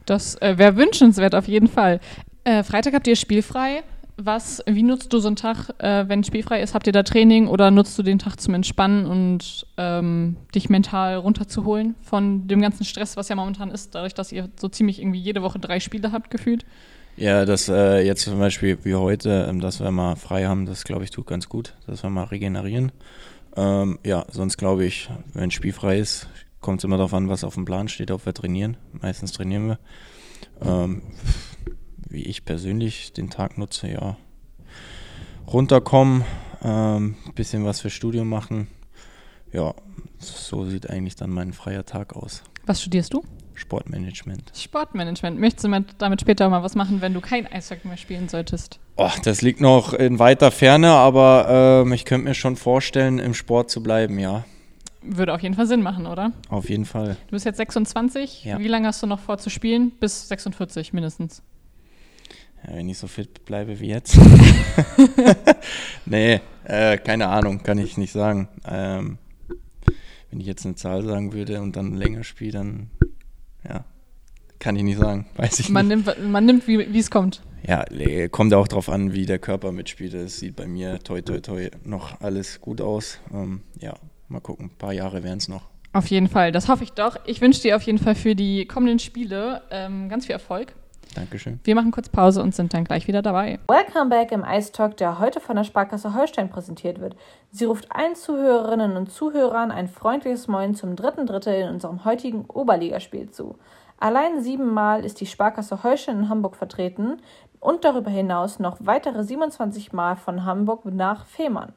Das 0.07 0.41
äh, 0.41 0.57
wäre 0.57 0.77
wünschenswert 0.77 1.35
auf 1.35 1.49
jeden 1.49 1.69
Fall. 1.69 2.01
Äh, 2.45 2.63
Freitag 2.63 2.95
habt 2.95 3.07
ihr 3.07 3.17
spielfrei. 3.17 3.83
Was, 4.21 4.65
wie 4.67 4.83
nutzt 4.83 5.13
du 5.13 5.21
so 5.21 5.29
einen 5.29 5.37
Tag, 5.37 5.69
äh, 5.79 6.09
wenn 6.09 6.25
spielfrei 6.25 6.61
ist? 6.61 6.75
Habt 6.75 6.89
ihr 6.89 6.93
da 6.93 7.05
Training 7.05 7.47
oder 7.47 7.71
nutzt 7.71 7.97
du 7.99 8.03
den 8.03 8.19
Tag 8.19 8.41
zum 8.41 8.55
Entspannen 8.55 9.07
und 9.07 9.65
ähm, 9.77 10.37
dich 10.55 10.69
mental 10.69 11.17
runterzuholen 11.17 11.95
von 12.03 12.49
dem 12.49 12.61
ganzen 12.61 12.85
Stress, 12.85 13.17
was 13.17 13.29
ja 13.29 13.37
momentan 13.37 13.71
ist, 13.71 13.95
dadurch, 13.95 14.15
dass 14.15 14.33
ihr 14.33 14.49
so 14.59 14.69
ziemlich 14.69 15.01
irgendwie 15.01 15.21
jede 15.21 15.43
Woche 15.43 15.61
drei 15.61 15.79
Spiele 15.79 16.11
habt 16.11 16.31
gefühlt? 16.33 16.65
Ja, 17.19 17.45
das 17.45 17.69
äh, 17.69 18.01
jetzt 18.07 18.23
zum 18.23 18.39
Beispiel 18.39 18.79
wie 18.85 18.95
heute, 18.95 19.49
ähm, 19.51 19.59
dass 19.59 19.81
wir 19.81 19.91
mal 19.91 20.15
frei 20.15 20.47
haben, 20.47 20.67
das 20.67 20.85
glaube 20.85 21.03
ich 21.03 21.11
tut 21.11 21.27
ganz 21.27 21.49
gut, 21.49 21.77
dass 21.85 22.05
wir 22.05 22.11
mal 22.11 22.23
regenerieren. 22.23 22.93
Ähm, 23.57 23.99
ja, 24.05 24.25
sonst 24.31 24.57
glaube 24.57 24.85
ich, 24.85 25.11
wenn 25.33 25.51
spielfrei 25.51 25.99
ist, 25.99 26.29
kommt 26.61 26.79
es 26.79 26.85
immer 26.85 26.97
darauf 26.97 27.15
an, 27.15 27.29
was 27.29 27.43
auf 27.43 27.55
dem 27.55 27.65
Plan 27.65 27.89
steht, 27.89 28.13
ob 28.13 28.25
wir 28.25 28.35
trainieren. 28.35 28.77
Meistens 28.93 29.33
trainieren 29.33 29.67
wir. 29.67 29.79
Ähm, 30.63 31.03
wie 32.09 32.23
ich 32.23 32.45
persönlich 32.45 33.13
den 33.13 33.31
Tag 33.31 33.59
nutze, 33.59 33.89
ja, 33.89 34.17
runterkommen, 35.49 36.25
ähm, 36.63 37.17
bisschen 37.35 37.65
was 37.65 37.81
für 37.81 37.91
Studium 37.91 38.29
machen. 38.29 38.69
Ja, 39.53 39.75
so 40.21 40.67
sieht 40.67 40.89
eigentlich 40.89 41.17
dann 41.17 41.31
mein 41.31 41.53
freier 41.53 41.85
Tag 41.85 42.15
aus. 42.15 42.45
Was 42.65 42.81
studierst 42.81 43.13
du? 43.13 43.25
Sportmanagement. 43.59 44.53
Sportmanagement. 44.55 45.39
Möchtest 45.39 45.65
du 45.65 45.85
damit 45.99 46.21
später 46.21 46.49
mal 46.49 46.63
was 46.63 46.75
machen, 46.75 47.01
wenn 47.01 47.13
du 47.13 47.21
kein 47.21 47.47
Eishockey 47.47 47.89
mehr 47.89 47.97
spielen 47.97 48.29
solltest? 48.29 48.79
Oh, 48.97 49.11
das 49.25 49.43
liegt 49.43 49.61
noch 49.61 49.93
in 49.93 50.19
weiter 50.19 50.51
Ferne, 50.51 50.91
aber 50.91 51.83
ähm, 51.85 51.93
ich 51.93 52.05
könnte 52.05 52.29
mir 52.29 52.35
schon 52.35 52.57
vorstellen, 52.57 53.19
im 53.19 53.35
Sport 53.35 53.71
zu 53.71 53.83
bleiben, 53.83 54.19
ja. 54.19 54.45
Würde 55.03 55.35
auf 55.35 55.41
jeden 55.41 55.55
Fall 55.55 55.67
Sinn 55.67 55.83
machen, 55.83 56.07
oder? 56.07 56.33
Auf 56.49 56.69
jeden 56.69 56.85
Fall. 56.85 57.17
Du 57.27 57.33
bist 57.33 57.45
jetzt 57.45 57.59
26. 57.59 58.45
Ja. 58.45 58.59
Wie 58.59 58.69
lange 58.69 58.89
hast 58.89 59.03
du 59.03 59.07
noch 59.07 59.21
vor 59.21 59.39
zu 59.39 59.51
spielen? 59.51 59.93
Bis 60.01 60.29
46 60.29 60.93
mindestens. 60.93 61.43
Ja, 62.67 62.77
wenn 62.77 62.89
ich 62.89 62.99
so 62.99 63.07
fit 63.07 63.45
bleibe 63.45 63.79
wie 63.81 63.89
jetzt. 63.89 64.19
nee, 66.07 66.41
äh, 66.65 66.99
keine 66.99 67.29
Ahnung, 67.29 67.63
kann 67.63 67.79
ich 67.79 67.97
nicht 67.97 68.13
sagen. 68.13 68.49
Ähm, 68.67 69.19
wenn 70.31 70.41
ich 70.41 70.47
jetzt 70.47 70.67
eine 70.67 70.75
Zahl 70.75 71.05
sagen 71.05 71.33
würde 71.33 71.61
und 71.61 71.77
dann 71.77 71.95
länger 71.95 72.25
spiele, 72.25 72.53
dann 72.53 72.91
ja, 73.69 73.85
kann 74.59 74.77
ich 74.77 74.83
nicht 74.83 74.99
sagen, 74.99 75.27
weiß 75.37 75.61
ich 75.61 75.69
man 75.69 75.89
nicht. 75.89 76.07
Nimmt, 76.07 76.31
man 76.31 76.47
nimmt, 76.47 76.67
wie 76.67 76.99
es 76.99 77.11
kommt. 77.11 77.43
Ja, 77.67 77.85
kommt 78.29 78.55
auch 78.55 78.69
darauf 78.69 78.89
an, 78.89 79.13
wie 79.13 79.27
der 79.27 79.39
Körper 79.39 79.73
mitspielt. 79.73 80.15
Es 80.15 80.39
sieht 80.39 80.57
bei 80.57 80.67
mir 80.67 81.01
toi 81.01 81.21
toi 81.23 81.41
toi 81.41 81.71
noch 81.85 82.21
alles 82.21 82.61
gut 82.61 82.81
aus. 82.81 83.19
Ähm, 83.33 83.63
ja, 83.81 83.95
mal 84.29 84.41
gucken, 84.41 84.67
ein 84.67 84.79
paar 84.79 84.93
Jahre 84.93 85.25
wären 85.25 85.39
es 85.39 85.49
noch. 85.49 85.69
Auf 85.93 86.07
jeden 86.07 86.29
Fall, 86.29 86.53
das 86.53 86.69
hoffe 86.69 86.85
ich 86.85 86.93
doch. 86.93 87.19
Ich 87.27 87.41
wünsche 87.41 87.63
dir 87.63 87.75
auf 87.75 87.83
jeden 87.83 87.99
Fall 87.99 88.15
für 88.15 88.35
die 88.35 88.67
kommenden 88.67 88.99
Spiele 88.99 89.63
ähm, 89.71 90.09
ganz 90.09 90.27
viel 90.27 90.35
Erfolg. 90.35 90.75
Dankeschön. 91.15 91.61
Wir 91.65 91.75
machen 91.75 91.91
kurz 91.91 92.09
Pause 92.09 92.43
und 92.43 92.55
sind 92.55 92.75
dann 92.75 92.85
gleich 92.85 93.09
wieder 93.09 93.23
dabei. 93.23 93.59
Welcome 93.69 94.11
back 94.11 94.33
im 94.33 94.45
Ice 94.45 94.73
Talk, 94.73 94.97
der 94.97 95.19
heute 95.19 95.41
von 95.41 95.57
der 95.57 95.65
Sparkasse 95.65 96.15
Holstein 96.15 96.51
präsentiert 96.51 97.01
wird. 97.01 97.17
Sie 97.51 97.65
ruft 97.65 97.91
allen 97.91 98.15
Zuhörerinnen 98.15 98.97
und 98.97 99.11
Zuhörern 99.11 99.71
ein 99.71 99.89
freundliches 99.89 100.49
Moin 100.49 100.75
zum 100.75 100.97
dritten 100.97 101.27
Drittel 101.27 101.55
in 101.55 101.69
unserem 101.69 102.05
heutigen 102.05 102.45
Oberligaspiel 102.45 103.31
zu. 103.31 103.57
Allein 103.99 104.43
siebenmal 104.43 105.05
ist 105.05 105.21
die 105.21 105.27
Sparkasse 105.27 105.83
Holstein 105.83 106.19
in 106.19 106.29
Hamburg 106.29 106.55
vertreten 106.55 107.21
und 107.61 107.85
darüber 107.85 108.11
hinaus 108.11 108.59
noch 108.59 108.77
weitere 108.81 109.25
27 109.25 109.93
Mal 109.93 110.17
von 110.17 110.45
Hamburg 110.45 110.85
nach 110.85 111.27
Fehmarn. 111.27 111.73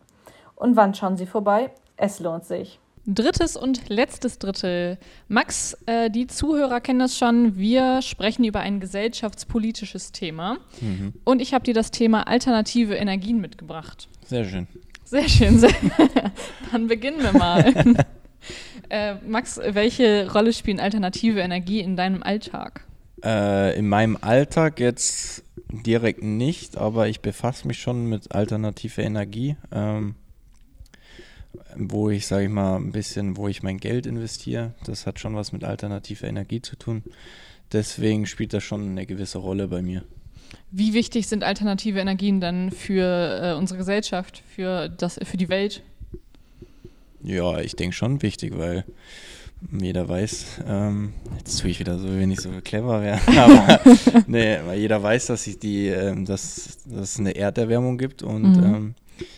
Und 0.55 0.75
wann 0.75 0.93
schauen 0.93 1.17
Sie 1.17 1.25
vorbei? 1.25 1.71
Es 1.97 2.19
lohnt 2.19 2.45
sich. 2.45 2.80
Drittes 3.07 3.57
und 3.57 3.89
letztes 3.89 4.37
Drittel. 4.37 4.97
Max, 5.27 5.75
äh, 5.87 6.09
die 6.09 6.27
Zuhörer 6.27 6.81
kennen 6.81 6.99
das 6.99 7.17
schon. 7.17 7.57
Wir 7.57 8.01
sprechen 8.01 8.43
über 8.43 8.59
ein 8.59 8.79
gesellschaftspolitisches 8.79 10.11
Thema. 10.11 10.57
Mhm. 10.81 11.13
Und 11.23 11.41
ich 11.41 11.53
habe 11.53 11.63
dir 11.63 11.73
das 11.73 11.91
Thema 11.91 12.27
alternative 12.27 12.95
Energien 12.95 13.41
mitgebracht. 13.41 14.07
Sehr 14.25 14.45
schön. 14.45 14.67
Sehr 15.03 15.27
schön. 15.27 15.59
Sehr 15.59 15.71
Dann 16.71 16.87
beginnen 16.87 17.21
wir 17.21 17.33
mal. 17.33 17.73
äh, 18.89 19.15
Max, 19.27 19.59
welche 19.63 20.31
Rolle 20.31 20.53
spielen 20.53 20.79
alternative 20.79 21.39
Energie 21.39 21.79
in 21.79 21.95
deinem 21.95 22.21
Alltag? 22.21 22.85
Äh, 23.23 23.77
in 23.77 23.87
meinem 23.87 24.17
Alltag 24.21 24.79
jetzt 24.79 25.43
direkt 25.71 26.23
nicht, 26.23 26.77
aber 26.77 27.07
ich 27.07 27.21
befasse 27.21 27.67
mich 27.67 27.79
schon 27.79 28.05
mit 28.05 28.33
alternativer 28.33 29.03
Energie. 29.03 29.57
Ähm, 29.71 30.15
wo 31.75 32.09
ich, 32.09 32.27
sage 32.27 32.45
ich 32.45 32.49
mal, 32.49 32.77
ein 32.77 32.91
bisschen, 32.91 33.37
wo 33.37 33.47
ich 33.47 33.63
mein 33.63 33.77
Geld 33.77 34.05
investiere. 34.05 34.73
Das 34.85 35.05
hat 35.05 35.19
schon 35.19 35.35
was 35.35 35.51
mit 35.51 35.63
alternativer 35.63 36.27
Energie 36.27 36.61
zu 36.61 36.75
tun. 36.75 37.03
Deswegen 37.71 38.25
spielt 38.25 38.53
das 38.53 38.63
schon 38.63 38.89
eine 38.89 39.05
gewisse 39.05 39.37
Rolle 39.37 39.67
bei 39.67 39.81
mir. 39.81 40.03
Wie 40.71 40.93
wichtig 40.93 41.27
sind 41.27 41.43
alternative 41.43 41.99
Energien 41.99 42.41
dann 42.41 42.71
für 42.71 43.41
äh, 43.41 43.53
unsere 43.57 43.77
Gesellschaft, 43.77 44.43
für, 44.53 44.89
das, 44.89 45.19
für 45.23 45.37
die 45.37 45.49
Welt? 45.49 45.81
Ja, 47.23 47.59
ich 47.59 47.75
denke 47.75 47.95
schon 47.95 48.21
wichtig, 48.21 48.57
weil 48.57 48.83
jeder 49.71 50.09
weiß, 50.09 50.61
ähm, 50.67 51.13
jetzt 51.37 51.61
tue 51.61 51.69
ich 51.69 51.79
wieder 51.79 51.99
so, 51.99 52.07
wenn 52.07 52.31
ich 52.31 52.41
so 52.41 52.49
clever 52.63 53.01
wäre, 53.01 53.19
aber 53.37 53.79
nee, 54.27 54.57
weil 54.65 54.79
jeder 54.79 55.01
weiß, 55.01 55.27
dass, 55.27 55.45
ich 55.45 55.59
die, 55.59 55.87
ähm, 55.87 56.25
dass, 56.25 56.79
dass 56.85 57.13
es 57.13 57.19
eine 57.19 57.35
Erderwärmung 57.35 57.97
gibt 57.97 58.23
und 58.23 58.57
mhm. 58.57 58.63
ähm, 58.63 58.95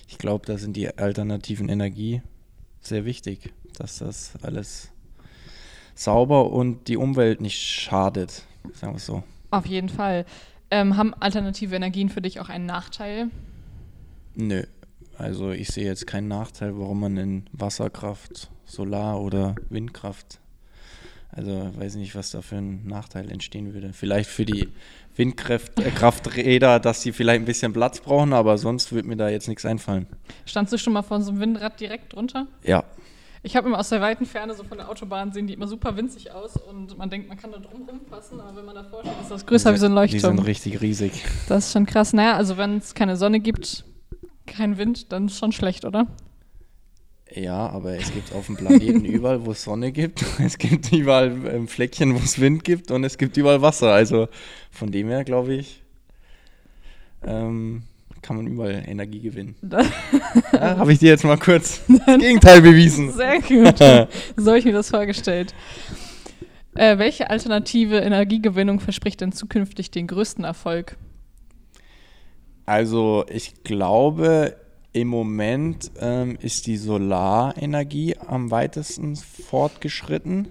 ich 0.08 0.18
glaube, 0.18 0.46
da 0.46 0.58
sind 0.58 0.76
die 0.76 0.98
alternativen 0.98 1.70
Energie 1.70 2.22
sehr 2.82 3.06
wichtig, 3.06 3.54
dass 3.78 4.00
das 4.00 4.34
alles 4.42 4.90
sauber 5.96 6.52
und 6.52 6.88
die 6.88 6.98
Umwelt 6.98 7.42
nicht 7.42 7.60
schadet, 7.60 8.44
sagen 8.74 8.94
wir 8.94 8.98
es 8.98 9.06
so. 9.06 9.24
Auf 9.52 9.66
jeden 9.66 9.90
Fall. 9.90 10.26
Ähm, 10.72 10.98
haben 10.98 11.14
alternative 11.14 11.76
Energien 11.76 12.10
für 12.10 12.22
dich 12.22 12.40
auch 12.40 12.50
einen 12.50 12.66
Nachteil? 12.66 13.30
Nö. 14.36 14.64
Also 15.18 15.52
ich 15.52 15.68
sehe 15.68 15.86
jetzt 15.86 16.08
keinen 16.08 16.28
Nachteil, 16.28 16.78
warum 16.78 17.02
man 17.02 17.18
in 17.18 17.46
Wasserkraft, 17.52 18.50
Solar- 18.66 19.22
oder 19.22 19.56
Windkraft, 19.70 20.40
also 21.36 21.72
weiß 21.78 21.96
nicht, 21.96 22.16
was 22.16 22.32
da 22.32 22.42
für 22.42 22.58
ein 22.58 22.86
Nachteil 22.86 23.32
entstehen 23.32 23.74
würde. 23.74 23.92
Vielleicht 23.94 24.30
für 24.30 24.46
die 24.46 24.70
Windkrafträder, 25.16 26.80
dass 26.80 27.02
sie 27.02 27.12
vielleicht 27.12 27.42
ein 27.42 27.46
bisschen 27.46 27.74
Platz 27.74 28.00
brauchen, 28.00 28.34
aber 28.34 28.58
sonst 28.58 28.92
würde 28.92 29.08
mir 29.08 29.16
da 29.16 29.30
jetzt 29.30 29.48
nichts 29.48 29.66
einfallen. 29.66 30.08
Standst 30.46 30.74
du 30.74 30.78
schon 30.78 30.94
mal 30.94 31.02
vor 31.02 31.22
so 31.22 31.32
einem 31.32 31.40
Windrad 31.40 31.80
direkt 31.80 32.14
drunter? 32.14 32.48
Ja. 32.64 32.84
Ich 33.46 33.58
habe 33.58 33.68
immer 33.68 33.78
aus 33.78 33.90
der 33.90 34.00
weiten 34.00 34.26
Ferne, 34.26 34.54
so 34.54 34.64
von 34.64 34.78
der 34.78 34.90
Autobahn, 34.90 35.34
sehen 35.34 35.48
die 35.48 35.54
immer 35.54 35.68
super 35.68 35.98
winzig 35.98 36.32
aus 36.32 36.56
und 36.56 36.98
man 36.98 37.10
denkt, 37.10 37.28
man 37.28 37.38
kann 37.38 37.52
da 37.52 37.58
drum 37.58 37.82
rumfassen, 37.82 38.40
aber 38.40 38.56
wenn 38.56 38.66
man 38.66 38.76
davor 38.76 39.02
steht, 39.02 39.22
ist 39.22 39.32
das 39.32 39.46
größer 39.46 39.74
wie 39.74 39.78
so 39.78 39.88
ein 39.88 39.92
Leuchtturm. 39.92 40.38
Die 40.38 40.38
sind 40.38 40.48
richtig 40.48 40.82
riesig. 40.82 41.12
Das 41.50 41.66
ist 41.66 41.74
schon 41.74 41.86
krass. 41.86 42.14
Naja, 42.14 42.38
also 42.38 42.58
wenn 42.58 42.78
es 42.78 42.94
keine 42.96 43.18
Sonne 43.18 43.42
gibt, 43.42 43.84
kein 44.46 44.78
Wind, 44.78 45.12
dann 45.12 45.26
ist 45.26 45.38
schon 45.38 45.52
schlecht, 45.52 45.84
oder? 45.84 46.08
Ja, 47.36 47.70
aber 47.70 47.98
es 47.98 48.14
gibt 48.14 48.34
auf 48.34 48.46
dem 48.46 48.56
Planeten 48.56 49.06
überall, 49.06 49.46
wo 49.46 49.52
es 49.52 49.64
Sonne 49.64 49.92
gibt. 49.92 50.24
Es 50.40 50.58
gibt 50.58 50.92
überall 50.92 51.32
ähm, 51.48 51.68
Fleckchen, 51.68 52.14
wo 52.14 52.20
es 52.20 52.40
Wind 52.40 52.64
gibt 52.64 52.92
und 52.92 53.04
es 53.04 53.18
gibt 53.18 53.38
überall 53.38 53.62
Wasser. 53.62 53.92
Also 53.92 54.28
von 54.72 54.92
dem 54.92 55.08
her, 55.08 55.24
glaube 55.24 55.56
ich, 55.56 55.82
ähm, 57.26 57.84
kann 58.22 58.36
man 58.38 58.48
überall 58.48 58.84
Energie 58.88 59.20
gewinnen. 59.20 59.56
ja, 60.54 60.78
Habe 60.78 60.94
ich 60.94 61.00
dir 61.00 61.10
jetzt 61.10 61.24
mal 61.24 61.38
kurz 61.38 61.82
das 61.88 62.20
Gegenteil 62.20 62.62
bewiesen. 62.62 63.12
Sehr 63.12 63.42
gut. 63.42 63.78
so 64.38 64.48
habe 64.50 64.60
ich 64.60 64.66
mir 64.66 64.74
das 64.74 64.90
vorgestellt. 64.90 65.54
Äh, 66.76 66.98
welche 66.98 67.30
alternative 67.30 68.00
Energiegewinnung 68.00 68.80
verspricht 68.80 69.22
denn 69.22 69.32
zukünftig 69.32 69.92
den 69.92 70.08
größten 70.08 70.44
Erfolg? 70.44 70.98
Also 72.66 73.26
ich 73.30 73.64
glaube, 73.64 74.56
Im 74.94 75.08
Moment 75.08 75.90
ähm, 76.00 76.38
ist 76.40 76.68
die 76.68 76.78
Solarenergie 76.78 78.16
am 78.20 78.52
weitesten 78.52 79.16
fortgeschritten. 79.16 80.50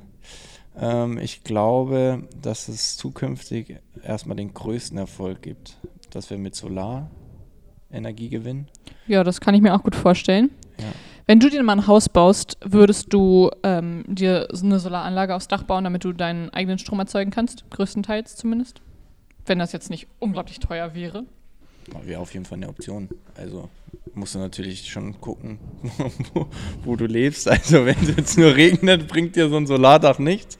Ähm, 0.76 1.18
ich 1.18 1.44
glaube, 1.44 2.24
dass 2.42 2.66
es 2.66 2.96
zukünftig 2.96 3.76
erstmal 4.02 4.37
den 4.37 4.52
größten 4.52 4.98
Erfolg 4.98 5.42
gibt, 5.42 5.78
dass 6.11 6.28
wir 6.28 6.38
mit 6.38 6.57
Solarenergie 6.57 8.31
gewinnen. 8.31 8.66
Ja, 9.07 9.22
das 9.22 9.40
kann 9.40 9.55
ich 9.55 9.61
mir 9.61 9.76
auch 9.76 9.85
gut 9.85 9.94
vorstellen. 9.94 10.50
Ja. 10.78 10.87
Wenn 11.26 11.38
du 11.38 11.48
dir 11.48 11.62
mal 11.62 11.74
ein 11.74 11.87
Haus 11.87 12.09
baust, 12.09 12.59
würdest 12.64 13.12
du 13.12 13.48
ähm, 13.62 14.02
dir 14.09 14.48
eine 14.52 14.81
Solaranlage 14.81 15.37
aufs 15.37 15.46
Dach 15.46 15.62
bauen, 15.62 15.85
damit 15.85 16.02
du 16.02 16.12
deinen 16.12 16.50
eigenen 16.50 16.78
Strom 16.78 16.98
erzeugen 16.98 17.31
kannst? 17.31 17.70
Größtenteils 17.70 18.35
zumindest. 18.35 18.83
Wenn 19.46 19.61
das 19.61 19.70
jetzt 19.70 19.88
nicht 19.88 20.09
unglaublich 20.18 20.59
teuer 20.59 20.94
wäre. 20.94 21.26
Wäre 22.05 22.21
auf 22.21 22.33
jeden 22.33 22.45
Fall 22.45 22.59
eine 22.59 22.68
Option. 22.68 23.09
Also 23.37 23.68
musst 24.14 24.35
du 24.35 24.38
natürlich 24.38 24.90
schon 24.90 25.21
gucken, 25.21 25.59
wo, 26.35 26.47
wo, 26.85 26.97
du 26.97 27.07
lebst. 27.07 27.49
Also 27.49 27.85
wenn 27.85 27.97
es 28.03 28.16
jetzt 28.16 28.38
nur 28.38 28.55
regnet, 28.55 29.09
bringt 29.09 29.37
dir 29.37 29.49
so 29.49 29.57
ein 29.57 29.66
Solardach 29.66 30.18
nichts. 30.18 30.59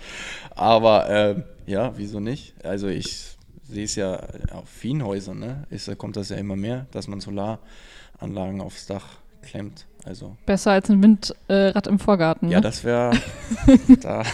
Aber 0.51 1.09
äh, 1.09 1.43
ja, 1.67 1.93
wieso 1.97 2.21
nicht? 2.21 2.55
Also 2.65 2.89
ich 2.89 3.37
sehe 3.63 3.85
es 3.85 3.95
ja 3.97 4.17
auf 4.53 4.69
vielen 4.69 5.05
Häusern, 5.05 5.39
ne? 5.39 5.67
Ist, 5.71 5.89
da 5.89 5.95
kommt 5.95 6.17
das 6.17 6.29
ja 6.29 6.37
immer 6.37 6.57
mehr, 6.57 6.87
dass 6.93 7.09
man 7.09 7.21
Solaranlagen 7.21 8.61
aufs 8.61 8.87
Dach 8.87 9.07
klemmt. 9.43 9.87
Also 10.05 10.37
Besser 10.47 10.73
als 10.73 10.91
ein 10.91 11.03
Windrad 11.03 11.87
im 11.87 11.99
Vorgarten. 11.99 12.49
Ja, 12.49 12.59
ne? 12.59 12.63
das 12.63 12.85
wäre. 12.85 13.13
da 14.01 14.25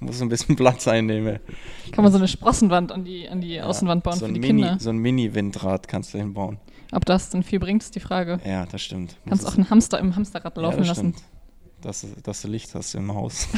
muss 0.00 0.20
ein 0.20 0.28
bisschen 0.28 0.56
Platz 0.56 0.88
einnehmen. 0.88 1.40
Kann 1.92 2.04
man 2.04 2.12
so 2.12 2.18
eine 2.18 2.28
Sprossenwand 2.28 2.92
an 2.92 3.04
die, 3.04 3.28
an 3.28 3.40
die 3.40 3.60
Außenwand 3.60 4.02
bauen 4.02 4.18
so 4.18 4.26
für 4.26 4.32
die 4.32 4.40
Mini, 4.40 4.62
Kinder? 4.62 4.78
So 4.80 4.90
ein 4.90 4.98
Mini-Windrad 4.98 5.88
kannst 5.88 6.14
du 6.14 6.18
hinbauen. 6.18 6.58
Ob 6.92 7.04
das 7.04 7.30
dann 7.30 7.42
viel 7.42 7.58
bringt, 7.58 7.82
ist 7.82 7.94
die 7.94 8.00
Frage. 8.00 8.38
Ja, 8.44 8.66
das 8.66 8.82
stimmt. 8.82 9.16
Kannst 9.28 9.44
du 9.44 9.48
auch 9.48 9.56
einen 9.56 9.70
Hamster 9.70 9.98
im 9.98 10.14
Hamsterrad 10.14 10.56
laufen 10.56 10.74
ja, 10.74 10.78
das 10.78 10.88
lassen. 10.88 11.14
Stimmt. 11.14 11.24
Dass, 11.82 12.06
dass 12.22 12.42
du 12.42 12.48
Licht 12.48 12.74
hast 12.74 12.94
im 12.94 13.12
Haus. 13.12 13.48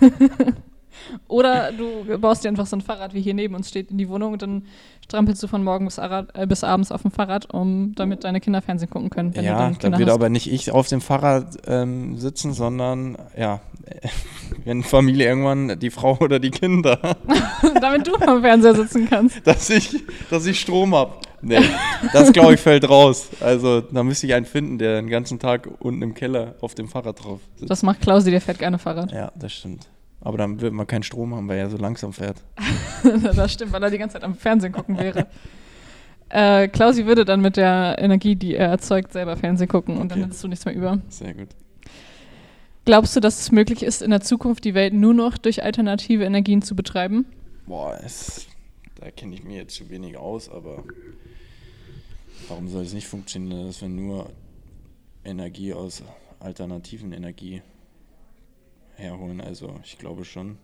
Oder 1.28 1.72
du 1.72 2.18
baust 2.18 2.44
dir 2.44 2.48
einfach 2.48 2.66
so 2.66 2.76
ein 2.76 2.80
Fahrrad, 2.80 3.14
wie 3.14 3.20
hier 3.20 3.34
neben 3.34 3.54
uns 3.54 3.68
steht, 3.68 3.90
in 3.90 3.98
die 3.98 4.08
Wohnung 4.08 4.32
und 4.32 4.42
dann 4.42 4.66
strampelst 5.04 5.42
du 5.42 5.46
von 5.46 5.62
morgens 5.62 5.96
bis, 5.96 6.04
äh, 6.34 6.46
bis 6.46 6.64
abends 6.64 6.90
auf 6.90 7.02
dem 7.02 7.10
Fahrrad, 7.10 7.52
um 7.52 7.94
damit 7.94 8.24
deine 8.24 8.40
Kinder 8.40 8.60
Fernsehen 8.60 8.90
gucken 8.90 9.10
können. 9.10 9.32
ja, 9.40 9.70
dann 9.70 9.98
wird 9.98 10.10
aber 10.10 10.28
nicht 10.28 10.52
ich 10.52 10.72
auf 10.72 10.88
dem 10.88 11.00
Fahrrad 11.00 11.56
ähm, 11.66 12.16
sitzen, 12.18 12.52
sondern 12.52 13.16
ja, 13.36 13.60
wenn 14.64 14.82
Familie 14.82 15.26
irgendwann 15.26 15.78
die 15.78 15.90
Frau 15.90 16.18
oder 16.20 16.38
die 16.38 16.50
Kinder. 16.50 16.98
damit 17.80 18.06
du 18.06 18.14
am 18.16 18.42
Fernseher 18.42 18.74
sitzen 18.74 19.08
kannst. 19.08 19.36
Dass 19.46 19.70
ich, 19.70 20.02
dass 20.30 20.46
ich 20.46 20.60
Strom 20.60 20.94
habe. 20.94 21.12
Nee, 21.42 21.60
das 22.12 22.32
glaube 22.32 22.54
ich 22.54 22.60
fällt 22.60 22.88
raus. 22.88 23.28
Also 23.40 23.80
da 23.80 24.02
müsste 24.02 24.26
ich 24.26 24.34
einen 24.34 24.46
finden, 24.46 24.78
der 24.78 25.00
den 25.00 25.08
ganzen 25.08 25.38
Tag 25.38 25.68
unten 25.78 26.02
im 26.02 26.14
Keller 26.14 26.54
auf 26.60 26.74
dem 26.74 26.88
Fahrrad 26.88 27.22
drauf 27.22 27.40
sitzt. 27.56 27.70
Das 27.70 27.82
macht 27.82 28.00
Klausi, 28.00 28.30
der 28.30 28.40
fährt 28.40 28.58
gerne 28.58 28.78
Fahrrad. 28.78 29.12
Ja, 29.12 29.30
das 29.36 29.52
stimmt. 29.52 29.86
Aber 30.26 30.38
dann 30.38 30.60
wird 30.60 30.72
man 30.72 30.88
keinen 30.88 31.04
Strom 31.04 31.36
haben, 31.36 31.46
weil 31.46 31.56
er 31.56 31.70
so 31.70 31.76
langsam 31.76 32.12
fährt. 32.12 32.42
das 33.36 33.52
stimmt, 33.52 33.70
weil 33.70 33.80
er 33.84 33.90
die 33.90 33.98
ganze 33.98 34.14
Zeit 34.14 34.24
am 34.24 34.34
Fernsehen 34.34 34.72
gucken 34.72 34.98
wäre. 34.98 35.28
äh, 36.30 36.66
Klausi 36.66 37.06
würde 37.06 37.24
dann 37.24 37.40
mit 37.40 37.56
der 37.56 37.94
Energie, 38.00 38.34
die 38.34 38.56
er 38.56 38.66
erzeugt, 38.66 39.12
selber 39.12 39.36
Fernsehen 39.36 39.68
gucken 39.68 39.94
okay. 39.94 40.02
und 40.02 40.10
dann 40.10 40.22
hättest 40.24 40.42
du 40.42 40.48
nichts 40.48 40.64
mehr 40.64 40.74
über. 40.74 40.98
Sehr 41.10 41.32
gut. 41.32 41.50
Glaubst 42.84 43.14
du, 43.14 43.20
dass 43.20 43.38
es 43.38 43.52
möglich 43.52 43.84
ist, 43.84 44.02
in 44.02 44.10
der 44.10 44.20
Zukunft 44.20 44.64
die 44.64 44.74
Welt 44.74 44.94
nur 44.94 45.14
noch 45.14 45.38
durch 45.38 45.62
alternative 45.62 46.24
Energien 46.24 46.60
zu 46.60 46.74
betreiben? 46.74 47.26
Boah, 47.64 47.96
es, 48.04 48.48
da 48.96 49.12
kenne 49.12 49.32
ich 49.32 49.44
mir 49.44 49.58
jetzt 49.58 49.76
zu 49.76 49.88
wenig 49.90 50.16
aus, 50.16 50.48
aber 50.48 50.82
warum 52.48 52.66
soll 52.66 52.82
es 52.82 52.94
nicht 52.94 53.06
funktionieren, 53.06 53.68
dass 53.68 53.80
wir 53.80 53.88
nur 53.88 54.32
Energie 55.24 55.72
aus 55.72 56.02
alternativen 56.40 57.12
Energie 57.12 57.62
herholen. 58.96 59.40
Also 59.40 59.78
ich 59.84 59.98
glaube 59.98 60.24
schon, 60.24 60.58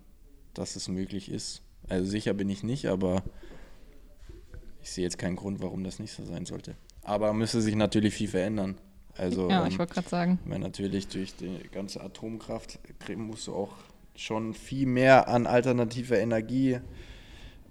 dass 0.55 0.77
es 0.77 0.89
möglich 0.89 1.31
ist. 1.31 1.63
Also 1.89 2.11
sicher 2.11 2.35
bin 2.35 2.49
ich 2.49 2.63
nicht, 2.63 2.87
aber 2.87 3.23
ich 4.83 4.91
sehe 4.91 5.05
jetzt 5.05 5.19
keinen 5.19 5.37
Grund, 5.37 5.63
warum 5.63 5.85
das 5.85 5.99
nicht 5.99 6.13
so 6.13 6.25
sein 6.25 6.47
sollte. 6.47 6.75
Aber 7.03 7.33
müsste 7.33 7.61
sich 7.61 7.75
natürlich 7.75 8.15
viel 8.15 8.29
verändern. 8.29 8.79
Also, 9.17 9.51
ja, 9.51 9.67
ich 9.67 9.75
ähm, 9.75 9.79
wollte 9.79 9.95
gerade 9.95 10.09
sagen. 10.09 10.39
Weil 10.47 10.59
natürlich 10.59 11.09
durch 11.09 11.35
die 11.37 11.59
ganze 11.71 12.01
Atomkraft 12.01 12.79
musst 13.17 13.47
du 13.47 13.55
auch 13.55 13.75
schon 14.15 14.55
viel 14.55 14.87
mehr 14.87 15.29
an 15.29 15.47
alternativer 15.47 16.19
Energie 16.19 16.79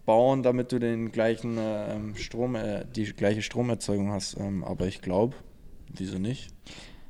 bauen, 0.06 0.44
damit 0.44 0.72
du 0.72 0.80
den 0.80 1.12
gleichen 1.12 1.58
äh, 1.58 2.16
Strom, 2.16 2.56
äh, 2.56 2.86
die 2.86 3.06
gleiche 3.14 3.42
Stromerzeugung 3.42 4.12
hast. 4.12 4.38
Ähm, 4.38 4.64
aber 4.64 4.88
ich 4.88 5.02
glaube, 5.02 5.36
wieso 5.90 6.18
nicht? 6.18 6.50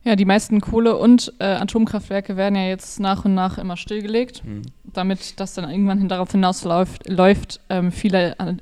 Ja, 0.04 0.16
die 0.16 0.26
meisten 0.26 0.62
Kohle- 0.62 0.98
und 0.98 1.32
äh, 1.40 1.44
Atomkraftwerke 1.46 2.36
werden 2.36 2.56
ja 2.56 2.68
jetzt 2.68 3.00
nach 3.00 3.24
und 3.24 3.36
nach 3.36 3.60
immer 3.60 3.78
stillgelegt, 3.78 4.44
mhm. 4.44 4.64
damit 4.84 5.40
das 5.40 5.54
dann 5.54 5.70
irgendwann 5.70 6.08
darauf 6.08 6.32
hinausläuft, 6.32 7.08
läuft, 7.08 7.60
ähm, 7.70 7.92
viele, 7.92 8.32
äh, 8.40 8.56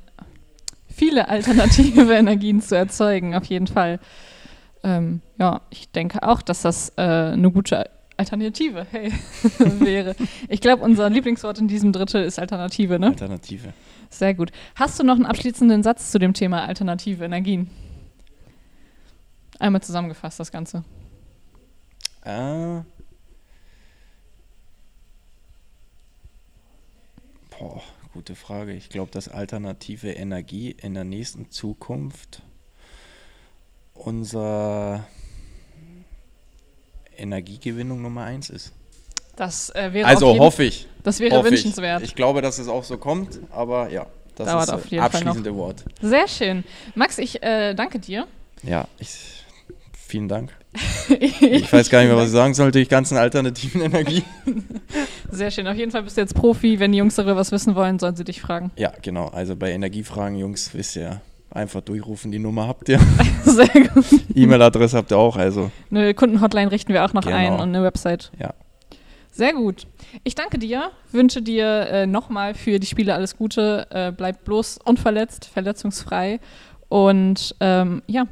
viele 0.88 1.28
alternative 1.30 2.12
Energien 2.12 2.60
zu 2.60 2.76
erzeugen, 2.76 3.34
auf 3.34 3.46
jeden 3.46 3.68
Fall. 3.68 4.00
Ähm, 4.82 5.22
ja, 5.38 5.62
ich 5.70 5.90
denke 5.90 6.22
auch, 6.22 6.42
dass 6.42 6.62
das 6.62 6.90
äh, 6.96 7.02
eine 7.02 7.50
gute 7.50 7.88
Alternative 8.18 8.86
hey, 8.90 9.10
wäre. 9.58 10.14
Ich 10.50 10.60
glaube, 10.60 10.84
unser 10.84 11.08
Lieblingswort 11.08 11.58
in 11.58 11.68
diesem 11.68 11.92
Drittel 11.92 12.22
ist 12.22 12.38
Alternative, 12.38 12.98
ne? 12.98 13.08
Alternative. 13.08 13.72
Sehr 14.10 14.34
gut. 14.34 14.52
Hast 14.74 15.00
du 15.00 15.04
noch 15.04 15.14
einen 15.16 15.24
abschließenden 15.24 15.82
Satz 15.82 16.10
zu 16.10 16.18
dem 16.18 16.34
Thema 16.34 16.66
alternative 16.66 17.24
Energien? 17.24 17.70
Einmal 19.58 19.80
zusammengefasst, 19.80 20.38
das 20.38 20.52
Ganze. 20.52 20.84
Äh, 22.30 22.82
boah, 27.58 27.82
gute 28.12 28.34
Frage. 28.34 28.72
Ich 28.72 28.88
glaube, 28.88 29.10
dass 29.10 29.28
alternative 29.28 30.10
Energie 30.10 30.70
in 30.70 30.94
der 30.94 31.04
nächsten 31.04 31.50
Zukunft 31.50 32.42
unser 33.94 35.06
Energiegewinnung 37.16 38.00
Nummer 38.00 38.24
eins 38.24 38.48
ist. 38.50 38.72
Das 39.36 39.70
äh, 39.70 39.92
wäre 39.92 40.06
also 40.06 40.32
jeden, 40.32 40.40
hoffe 40.40 40.64
ich. 40.64 40.86
Das 41.02 41.18
wäre 41.18 41.44
wünschenswert. 41.44 42.02
Ich. 42.02 42.10
ich. 42.10 42.14
glaube, 42.14 42.42
dass 42.42 42.58
es 42.58 42.68
auch 42.68 42.84
so 42.84 42.98
kommt, 42.98 43.40
aber 43.50 43.90
ja, 43.90 44.06
das 44.36 44.48
Dauert 44.48 44.84
ist 44.84 44.92
das 44.92 45.00
abschließende 45.00 45.54
Wort. 45.54 45.84
Sehr 46.00 46.28
schön. 46.28 46.64
Max, 46.94 47.18
ich 47.18 47.42
äh, 47.42 47.74
danke 47.74 47.98
dir. 47.98 48.26
Ja, 48.62 48.86
ich 48.98 49.40
Vielen 50.10 50.26
Dank. 50.26 50.59
Ich 51.18 51.72
weiß 51.72 51.90
gar 51.90 52.00
nicht 52.00 52.08
mehr, 52.08 52.16
was 52.16 52.26
ich 52.26 52.32
sagen 52.32 52.54
sollte. 52.54 52.78
Die 52.78 52.88
ganzen 52.88 53.16
alternativen 53.16 53.80
Energien. 53.80 54.24
Sehr 55.30 55.50
schön. 55.50 55.66
Auf 55.66 55.76
jeden 55.76 55.90
Fall 55.90 56.02
bist 56.02 56.16
du 56.16 56.20
jetzt 56.20 56.34
Profi. 56.34 56.78
Wenn 56.78 56.92
die 56.92 56.98
Jungs 56.98 57.16
darüber 57.16 57.36
was 57.36 57.52
wissen 57.52 57.74
wollen, 57.74 57.98
sollen 57.98 58.16
sie 58.16 58.24
dich 58.24 58.40
fragen. 58.40 58.70
Ja, 58.76 58.92
genau. 59.02 59.28
Also 59.28 59.56
bei 59.56 59.72
Energiefragen, 59.72 60.38
Jungs, 60.38 60.72
wisst 60.74 60.96
ihr, 60.96 61.20
einfach 61.50 61.80
durchrufen. 61.80 62.30
Die 62.30 62.38
Nummer 62.38 62.68
habt 62.68 62.88
ihr. 62.88 63.00
Sehr 63.44 63.66
gut. 63.66 64.06
E-Mail-Adresse 64.34 64.96
habt 64.96 65.10
ihr 65.10 65.18
auch. 65.18 65.36
Also. 65.36 65.70
Eine 65.90 66.14
Kundenhotline 66.14 66.70
richten 66.70 66.92
wir 66.92 67.04
auch 67.04 67.12
noch 67.12 67.22
genau. 67.22 67.36
ein 67.36 67.52
und 67.54 67.60
eine 67.60 67.82
Website. 67.82 68.30
Ja. 68.38 68.54
Sehr 69.32 69.52
gut. 69.52 69.86
Ich 70.24 70.34
danke 70.34 70.58
dir, 70.58 70.90
wünsche 71.12 71.40
dir 71.40 71.66
äh, 71.66 72.06
nochmal 72.06 72.54
für 72.54 72.80
die 72.80 72.86
Spiele 72.86 73.14
alles 73.14 73.36
Gute. 73.36 73.86
Äh, 73.90 74.12
bleib 74.12 74.44
bloß 74.44 74.78
unverletzt, 74.84 75.46
verletzungsfrei. 75.46 76.40
Und 76.88 77.54
ähm, 77.60 78.02
ja, 78.08 78.24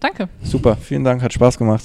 Danke. 0.00 0.28
Super, 0.42 0.76
vielen 0.76 1.04
Dank, 1.04 1.22
hat 1.22 1.32
Spaß 1.32 1.58
gemacht. 1.58 1.84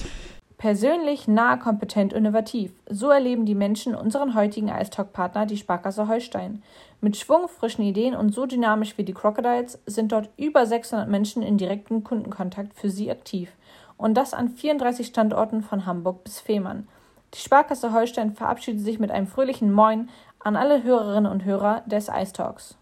Persönlich, 0.57 1.27
nah, 1.27 1.57
kompetent, 1.57 2.13
innovativ. 2.13 2.71
So 2.89 3.09
erleben 3.09 3.45
die 3.45 3.53
Menschen 3.53 3.95
unseren 3.95 4.33
heutigen 4.33 4.69
Eistalk-Partner, 4.69 5.45
die 5.45 5.57
Sparkasse 5.57 6.07
Holstein. 6.07 6.63
Mit 7.01 7.17
Schwung, 7.17 7.49
frischen 7.49 7.83
Ideen 7.83 8.15
und 8.15 8.33
so 8.33 8.45
dynamisch 8.45 8.97
wie 8.97 9.03
die 9.03 9.13
Crocodiles 9.13 9.79
sind 9.85 10.13
dort 10.13 10.29
über 10.37 10.65
600 10.65 11.09
Menschen 11.09 11.43
in 11.43 11.57
direktem 11.57 12.05
Kundenkontakt 12.05 12.73
für 12.75 12.89
sie 12.89 13.11
aktiv. 13.11 13.51
Und 13.97 14.13
das 14.15 14.33
an 14.33 14.47
34 14.47 15.07
Standorten 15.07 15.63
von 15.63 15.85
Hamburg 15.85 16.23
bis 16.23 16.39
Fehmarn. 16.39 16.87
Die 17.33 17.39
Sparkasse 17.39 17.91
Holstein 17.91 18.33
verabschiedet 18.33 18.79
sich 18.79 18.99
mit 18.99 19.11
einem 19.11 19.27
fröhlichen 19.27 19.69
Moin 19.69 20.09
an 20.39 20.55
alle 20.55 20.83
Hörerinnen 20.83 21.29
und 21.29 21.43
Hörer 21.43 21.81
des 21.87 22.09
Eistalks. 22.09 22.77